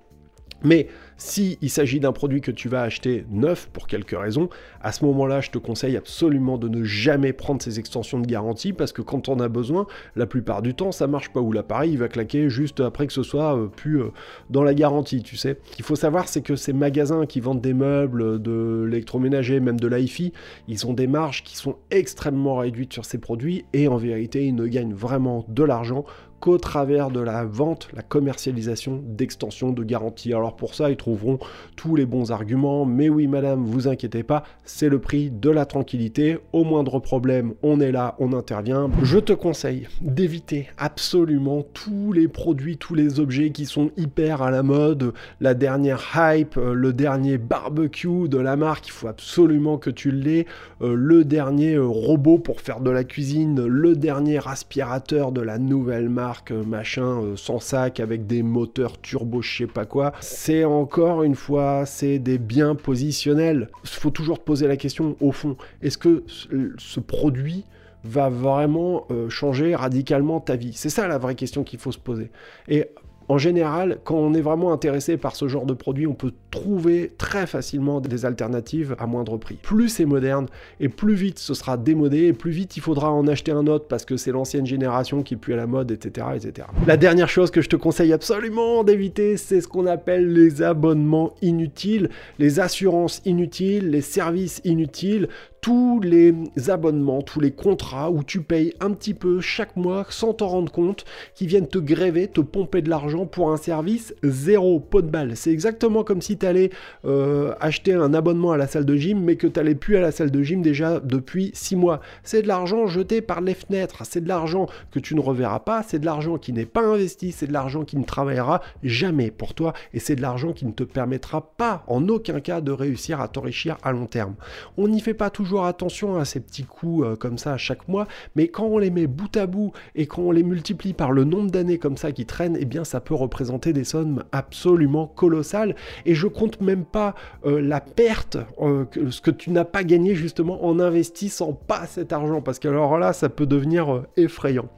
mais 0.63 0.88
si 1.18 1.60
il 1.62 1.70
s'agit 1.70 2.00
d'un 2.00 2.13
produit 2.13 2.41
que 2.41 2.50
tu 2.51 2.68
vas 2.68 2.82
acheter 2.82 3.25
neuf 3.30 3.70
pour 3.72 3.86
quelque 3.86 4.15
raison, 4.15 4.50
à 4.82 4.91
ce 4.91 5.06
moment-là, 5.06 5.39
je 5.39 5.51
te 5.51 5.60
conseille 5.60 5.96
absolument 5.96 6.58
de 6.58 6.68
ne 6.68 6.84
jamais 6.84 7.32
prendre 7.32 7.62
ces 7.62 7.80
extensions 7.80 8.20
de 8.20 8.25
garantie 8.25 8.74
parce 8.74 8.91
que 8.91 9.03
quand 9.03 9.30
on 9.30 9.39
a 9.39 9.48
besoin, 9.48 9.86
la 10.15 10.25
plupart 10.25 10.63
du 10.63 10.74
temps, 10.74 10.91
ça 10.91 11.06
marche 11.06 11.30
pas 11.30 11.39
ou 11.39 11.51
l'appareil 11.51 11.96
va 11.96 12.08
claquer 12.08 12.50
juste 12.50 12.80
après 12.80 13.06
que 13.06 13.13
ce 13.13 13.24
soit 13.24 13.56
euh, 13.56 13.68
plus 13.68 14.01
euh, 14.01 14.10
dans 14.50 14.63
la 14.63 14.74
garantie, 14.74 15.22
tu 15.22 15.38
sais. 15.38 15.60
Ce 15.72 15.75
qu'il 15.75 15.86
faut 15.86 15.96
savoir, 15.96 16.27
c'est 16.27 16.41
que 16.41 16.56
ces 16.56 16.74
magasins 16.74 17.27
qui 17.27 17.39
vendent 17.39 17.62
des 17.62 17.75
meubles, 17.75 18.41
de 18.41 18.88
l'électroménager, 18.89 19.60
même 19.60 19.80
de 19.80 19.88
l'IFI, 19.88 20.34
ils 20.68 20.88
ont 20.88 20.94
des 20.94 21.08
marges 21.08 21.44
qui 21.44 21.56
sont 21.56 21.75
extrêmement 21.91 22.58
réduites 22.58 22.94
sur 22.94 23.06
ces 23.06 23.20
produits 23.20 23.65
et 23.74 23.88
en 23.88 23.98
vérité, 23.98 24.46
ils 24.46 24.56
ne 24.56 24.65
gagnent 24.65 24.94
vraiment 24.94 25.46
de 25.48 25.63
l'argent 25.63 26.03
qu'au 26.41 26.57
travers 26.57 27.12
de 27.12 27.21
la 27.21 27.45
vente, 27.45 27.88
la 27.93 28.01
commercialisation 28.01 29.01
d'extensions 29.05 29.71
de 29.71 29.83
garantie. 29.83 30.33
Alors 30.33 30.55
pour 30.57 30.75
ça, 30.75 30.89
ils 30.89 30.98
trouveront 30.98 31.39
tous 31.77 31.95
les 31.95 32.05
bons 32.05 32.31
arguments, 32.31 32.83
mais 32.83 33.07
oui 33.07 33.27
madame, 33.27 33.63
vous 33.63 33.88
inquiétez 33.88 34.24
pas, 34.24 34.43
c'est 34.65 34.89
le 34.89 35.00
prix 35.00 35.29
de 35.29 35.50
la 35.50 35.65
tranquillité. 35.65 36.39
Au 36.51 36.63
moindre 36.63 37.00
problème, 37.00 37.53
on 37.62 37.79
est 37.79 37.91
là, 37.91 38.15
on 38.19 38.33
intervient. 38.33 38.89
Je 39.03 39.19
te 39.19 39.33
conseille 39.33 39.88
d'éviter 40.01 40.67
absolument 40.77 41.63
tous 41.74 42.12
les 42.12 42.27
produits, 42.27 42.77
tous 42.77 42.95
les 42.95 43.19
objets 43.19 43.51
qui 43.51 43.65
sont 43.65 43.91
hyper 43.95 44.41
à 44.41 44.50
la 44.50 44.63
mode, 44.63 45.13
la 45.39 45.53
dernière 45.53 46.01
hype, 46.15 46.57
euh, 46.57 46.74
le 46.74 46.91
dernier 46.91 47.38
barbecue 47.38 48.27
de 48.27 48.38
la 48.39 48.55
marque, 48.55 48.88
il 48.88 48.91
faut 48.91 49.07
absolument 49.07 49.77
que 49.77 49.91
tu 49.91 50.10
l'aies, 50.12 50.48
euh, 50.81 50.95
le 50.95 51.24
dernier 51.24 51.75
euh, 51.75 51.86
robot 51.86 52.39
pour 52.39 52.62
faire 52.62 52.79
de 52.79 52.89
la 52.89 53.03
cuisine, 53.03 53.63
le 53.63 53.95
dernier 53.95 54.39
aspirateur 54.48 55.31
de 55.31 55.41
la 55.41 55.60
nouvelle 55.60 56.10
marque 56.10 56.30
euh, 56.51 56.63
machin 56.63 57.21
euh, 57.21 57.35
sans 57.35 57.59
sac 57.59 58.00
avec 58.00 58.27
des 58.27 58.43
moteurs 58.43 59.00
turbo 59.00 59.41
je 59.41 59.57
sais 59.57 59.67
pas 59.67 59.85
quoi. 59.85 60.13
C'est 60.21 60.63
encore 60.63 61.23
une 61.23 61.35
fois, 61.35 61.85
c'est 61.85 62.19
des 62.19 62.38
biens 62.38 62.75
positionnels. 62.75 63.69
Faut 63.83 64.09
toujours 64.09 64.39
poser 64.39 64.67
la 64.67 64.77
question 64.77 65.15
au 65.19 65.31
fond, 65.31 65.57
est-ce 65.81 65.97
que 65.97 66.23
ce 66.27 67.00
produit 67.00 67.65
va 68.03 68.29
vraiment 68.29 69.05
euh, 69.11 69.29
changer 69.29 69.75
radicalement 69.75 70.39
ta 70.39 70.55
vie? 70.55 70.73
C'est 70.73 70.89
ça 70.89 71.07
la 71.07 71.17
vraie 71.17 71.35
question 71.35 71.63
qu'il 71.63 71.79
faut 71.79 71.91
se 71.91 72.00
poser. 72.00 72.31
Et 72.67 72.88
en 73.31 73.38
général, 73.38 74.00
quand 74.03 74.17
on 74.17 74.33
est 74.33 74.41
vraiment 74.41 74.73
intéressé 74.73 75.15
par 75.15 75.38
ce 75.38 75.47
genre 75.47 75.65
de 75.65 75.73
produit, 75.73 76.05
on 76.05 76.13
peut 76.13 76.33
trouver 76.51 77.13
très 77.17 77.47
facilement 77.47 78.01
des 78.01 78.25
alternatives 78.25 78.93
à 79.00 79.07
moindre 79.07 79.38
prix. 79.38 79.57
Plus 79.61 79.88
c'est 79.88 80.03
moderne 80.03 80.47
et 80.81 80.89
plus 80.89 81.13
vite 81.13 81.39
ce 81.39 81.53
sera 81.53 81.77
démodé 81.77 82.25
et 82.25 82.33
plus 82.33 82.51
vite 82.51 82.75
il 82.75 82.81
faudra 82.81 83.09
en 83.09 83.25
acheter 83.27 83.53
un 83.53 83.67
autre 83.67 83.85
parce 83.88 84.03
que 84.03 84.17
c'est 84.17 84.33
l'ancienne 84.33 84.65
génération 84.65 85.23
qui 85.23 85.38
plus 85.38 85.53
à 85.53 85.56
la 85.56 85.65
mode, 85.65 85.91
etc., 85.91 86.27
etc. 86.36 86.67
La 86.86 86.97
dernière 86.97 87.29
chose 87.29 87.51
que 87.51 87.62
je 87.62 87.69
te 87.69 87.77
conseille 87.77 88.12
absolument 88.12 88.84
d'éviter, 88.84 89.38
c'est 89.38 89.62
ce 89.62 89.67
qu'on 89.69 89.86
appelle 89.86 90.34
les 90.34 90.62
abonnements 90.62 91.34
inutiles, 91.41 92.10
les 92.38 92.60
assurances 92.60 93.21
inutiles, 93.23 93.91
les 93.91 94.01
services 94.01 94.60
inutiles 94.65 95.29
tous 95.62 96.00
les 96.00 96.34
abonnements, 96.69 97.21
tous 97.21 97.39
les 97.39 97.52
contrats 97.52 98.10
où 98.10 98.24
tu 98.24 98.41
payes 98.41 98.74
un 98.80 98.91
petit 98.91 99.13
peu 99.13 99.41
chaque 99.41 99.76
mois 99.76 100.06
sans 100.10 100.34
t'en 100.34 100.47
rendre 100.47 100.71
compte, 100.71 101.06
qui 101.36 101.45
viennent 101.45 101.67
te 101.67 101.78
gréver, 101.78 102.28
te 102.28 102.41
pomper 102.41 102.82
de 102.82 102.89
l'argent 102.89 103.28
pour 103.28 103.52
un 103.52 103.58
service 103.58 104.15
zéro, 104.24 104.80
pot 104.80 105.04
de 105.04 105.10
balle. 105.12 105.36
C'est 105.36 105.52
exactement 105.52 106.04
comme 106.04 106.21
si 106.21 106.38
tu 106.38 106.47
allais 106.47 106.71
euh, 107.06 107.54
acheter 107.60 107.93
un 107.93 108.15
abonnement 108.15 108.52
à 108.52 108.58
la 108.58 108.65
salle 108.65 108.86
de 108.86 108.95
gym, 108.95 109.24
mais 109.24 109.36
que 109.36 109.45
tu 109.45 109.60
n'allais 109.60 109.76
plus 109.76 109.97
à 109.97 110.02
la 110.02 110.12
salle 110.12 110.32
de 110.32 110.41
gym 110.41 110.63
déjà 110.63 111.00
depuis 111.00 111.52
six 111.54 111.76
mois. 111.76 112.02
C'est 112.24 112.41
de 112.41 112.47
l'argent 112.47 112.88
jeté 112.88 113.21
par 113.21 113.39
les 113.39 113.54
fenêtres, 113.54 114.04
c'est 114.04 114.21
de 114.21 114.28
l'argent 114.28 114.65
que 114.89 115.00
tu 115.00 115.13
ne 115.13 115.21
reverras 115.21 115.60
pas, 115.60 115.84
c'est 115.84 116.00
de 116.00 116.06
l'argent 116.06 116.39
qui 116.39 116.54
n'est 116.54 116.65
pas 116.65 116.82
investi, 116.84 117.32
c'est 117.32 117.47
de 117.47 117.54
l'argent 117.54 117.84
qui 117.84 117.97
ne 117.97 118.04
travaillera 118.04 118.62
jamais 118.82 119.30
pour 119.30 119.54
toi, 119.54 119.74
et 119.93 120.00
c'est 120.00 120.15
de 120.15 120.21
l'argent 120.24 120.54
qui 120.54 120.65
ne 120.65 120.71
te 120.71 120.84
permettra 120.84 121.52
pas 121.56 121.84
en 121.86 122.08
aucun 122.10 122.39
cas 122.39 122.62
de 122.62 122.71
réussir 122.71 123.21
à 123.21 123.28
t'enrichir 123.28 123.78
à 123.84 123.91
long 123.91 124.08
terme. 124.08 124.34
On 124.78 124.88
n'y 124.88 125.02
fait 125.02 125.13
pas 125.13 125.30
toujours 125.30 125.50
attention 125.59 126.15
à 126.15 126.25
ces 126.25 126.39
petits 126.39 126.63
coups 126.63 127.05
euh, 127.05 127.15
comme 127.15 127.37
ça 127.37 127.57
chaque 127.57 127.87
mois, 127.87 128.07
mais 128.35 128.47
quand 128.47 128.65
on 128.65 128.77
les 128.77 128.89
met 128.89 129.07
bout 129.07 129.35
à 129.37 129.45
bout 129.45 129.71
et 129.95 130.07
quand 130.07 130.23
on 130.23 130.31
les 130.31 130.43
multiplie 130.43 130.93
par 130.93 131.11
le 131.11 131.23
nombre 131.23 131.51
d'années 131.51 131.77
comme 131.77 131.97
ça 131.97 132.11
qui 132.11 132.25
traînent, 132.25 132.57
eh 132.59 132.65
bien 132.65 132.83
ça 132.83 132.99
peut 132.99 133.13
représenter 133.13 133.73
des 133.73 133.83
sommes 133.83 134.23
absolument 134.31 135.07
colossales. 135.07 135.75
Et 136.05 136.15
je 136.15 136.27
compte 136.27 136.61
même 136.61 136.85
pas 136.85 137.15
euh, 137.45 137.61
la 137.61 137.81
perte, 137.81 138.37
euh, 138.61 138.85
que, 138.85 139.09
ce 139.09 139.21
que 139.21 139.31
tu 139.31 139.51
n'as 139.51 139.65
pas 139.65 139.83
gagné 139.83 140.15
justement 140.15 140.65
en 140.65 140.79
investissant 140.79 141.53
pas 141.53 141.85
cet 141.85 142.13
argent, 142.13 142.41
parce 142.41 142.59
que 142.59 142.67
alors 142.67 142.97
là, 142.97 143.13
ça 143.13 143.29
peut 143.29 143.45
devenir 143.45 144.03
effrayant. 144.17 144.69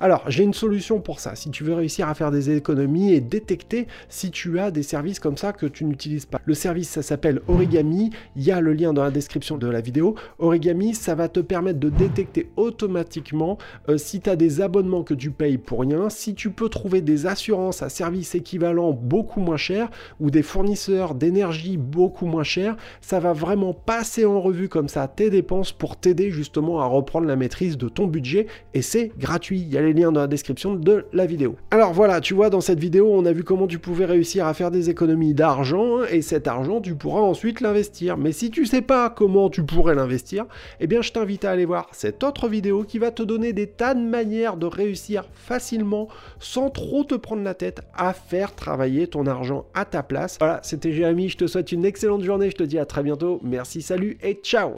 Alors 0.00 0.24
j'ai 0.28 0.42
une 0.42 0.54
solution 0.54 1.00
pour 1.00 1.20
ça. 1.20 1.34
Si 1.36 1.50
tu 1.50 1.64
veux 1.64 1.74
réussir 1.74 2.08
à 2.08 2.14
faire 2.14 2.30
des 2.30 2.50
économies 2.50 3.12
et 3.12 3.20
détecter 3.20 3.86
si 4.08 4.30
tu 4.30 4.58
as 4.58 4.70
des 4.70 4.82
services 4.82 5.20
comme 5.20 5.36
ça 5.36 5.52
que 5.52 5.66
tu 5.66 5.84
n'utilises 5.84 6.26
pas. 6.26 6.40
Le 6.44 6.54
service, 6.54 6.88
ça 6.88 7.02
s'appelle 7.02 7.40
Origami. 7.48 8.10
Il 8.34 8.42
y 8.42 8.50
a 8.50 8.60
le 8.60 8.72
lien 8.72 8.92
dans 8.92 9.04
la 9.04 9.10
description 9.10 9.58
de 9.58 9.68
la 9.68 9.80
vidéo. 9.80 10.15
Origami, 10.38 10.94
ça 10.94 11.14
va 11.14 11.28
te 11.28 11.40
permettre 11.40 11.80
de 11.80 11.90
détecter 11.90 12.50
automatiquement 12.56 13.58
euh, 13.88 13.98
si 13.98 14.20
tu 14.20 14.30
as 14.30 14.36
des 14.36 14.60
abonnements 14.60 15.02
que 15.02 15.14
tu 15.14 15.30
payes 15.30 15.58
pour 15.58 15.80
rien, 15.80 16.10
si 16.10 16.34
tu 16.34 16.50
peux 16.50 16.68
trouver 16.68 17.00
des 17.00 17.26
assurances 17.26 17.82
à 17.82 17.88
service 17.88 18.34
équivalent 18.34 18.92
beaucoup 18.92 19.40
moins 19.40 19.56
cher 19.56 19.90
ou 20.20 20.30
des 20.30 20.42
fournisseurs 20.42 21.14
d'énergie 21.14 21.76
beaucoup 21.76 22.26
moins 22.26 22.44
chers, 22.44 22.76
ça 23.00 23.20
va 23.20 23.32
vraiment 23.32 23.72
passer 23.72 24.24
en 24.24 24.40
revue 24.40 24.68
comme 24.68 24.88
ça 24.88 25.08
tes 25.08 25.30
dépenses 25.30 25.72
pour 25.72 25.96
t'aider 25.96 26.30
justement 26.30 26.80
à 26.80 26.86
reprendre 26.86 27.26
la 27.26 27.36
maîtrise 27.36 27.76
de 27.76 27.88
ton 27.88 28.06
budget 28.06 28.46
et 28.74 28.82
c'est 28.82 29.12
gratuit. 29.18 29.60
Il 29.60 29.72
y 29.72 29.78
a 29.78 29.82
les 29.82 29.92
liens 29.92 30.12
dans 30.12 30.20
la 30.20 30.26
description 30.26 30.74
de 30.74 31.06
la 31.12 31.26
vidéo. 31.26 31.56
Alors 31.70 31.92
voilà, 31.92 32.20
tu 32.20 32.34
vois, 32.34 32.50
dans 32.50 32.60
cette 32.60 32.78
vidéo, 32.78 33.08
on 33.12 33.24
a 33.24 33.32
vu 33.32 33.44
comment 33.44 33.66
tu 33.66 33.78
pouvais 33.78 34.04
réussir 34.04 34.46
à 34.46 34.54
faire 34.54 34.70
des 34.70 34.90
économies 34.90 35.34
d'argent 35.34 36.04
et 36.10 36.22
cet 36.22 36.46
argent, 36.46 36.80
tu 36.80 36.94
pourras 36.94 37.20
ensuite 37.20 37.60
l'investir. 37.60 38.16
Mais 38.16 38.32
si 38.32 38.50
tu 38.50 38.66
sais 38.66 38.82
pas 38.82 39.10
comment 39.10 39.50
tu 39.50 39.62
pourrais 39.62 39.94
l'investir, 39.94 40.05
investir, 40.06 40.46
eh 40.80 40.86
bien 40.86 41.02
je 41.02 41.12
t'invite 41.12 41.44
à 41.44 41.50
aller 41.50 41.66
voir 41.66 41.88
cette 41.92 42.24
autre 42.24 42.48
vidéo 42.48 42.84
qui 42.84 42.98
va 42.98 43.10
te 43.10 43.22
donner 43.22 43.52
des 43.52 43.66
tas 43.66 43.94
de 43.94 44.00
manières 44.00 44.56
de 44.56 44.66
réussir 44.66 45.24
facilement, 45.34 46.08
sans 46.40 46.70
trop 46.70 47.04
te 47.04 47.14
prendre 47.14 47.42
la 47.42 47.54
tête, 47.54 47.82
à 47.94 48.12
faire 48.12 48.54
travailler 48.54 49.06
ton 49.06 49.26
argent 49.26 49.66
à 49.74 49.84
ta 49.84 50.02
place. 50.02 50.36
Voilà, 50.38 50.60
c'était 50.62 50.92
Jérémy, 50.92 51.28
je 51.28 51.36
te 51.36 51.46
souhaite 51.46 51.72
une 51.72 51.84
excellente 51.84 52.22
journée, 52.22 52.50
je 52.50 52.56
te 52.56 52.62
dis 52.62 52.78
à 52.78 52.86
très 52.86 53.02
bientôt, 53.02 53.40
merci, 53.42 53.82
salut 53.82 54.18
et 54.22 54.34
ciao 54.42 54.74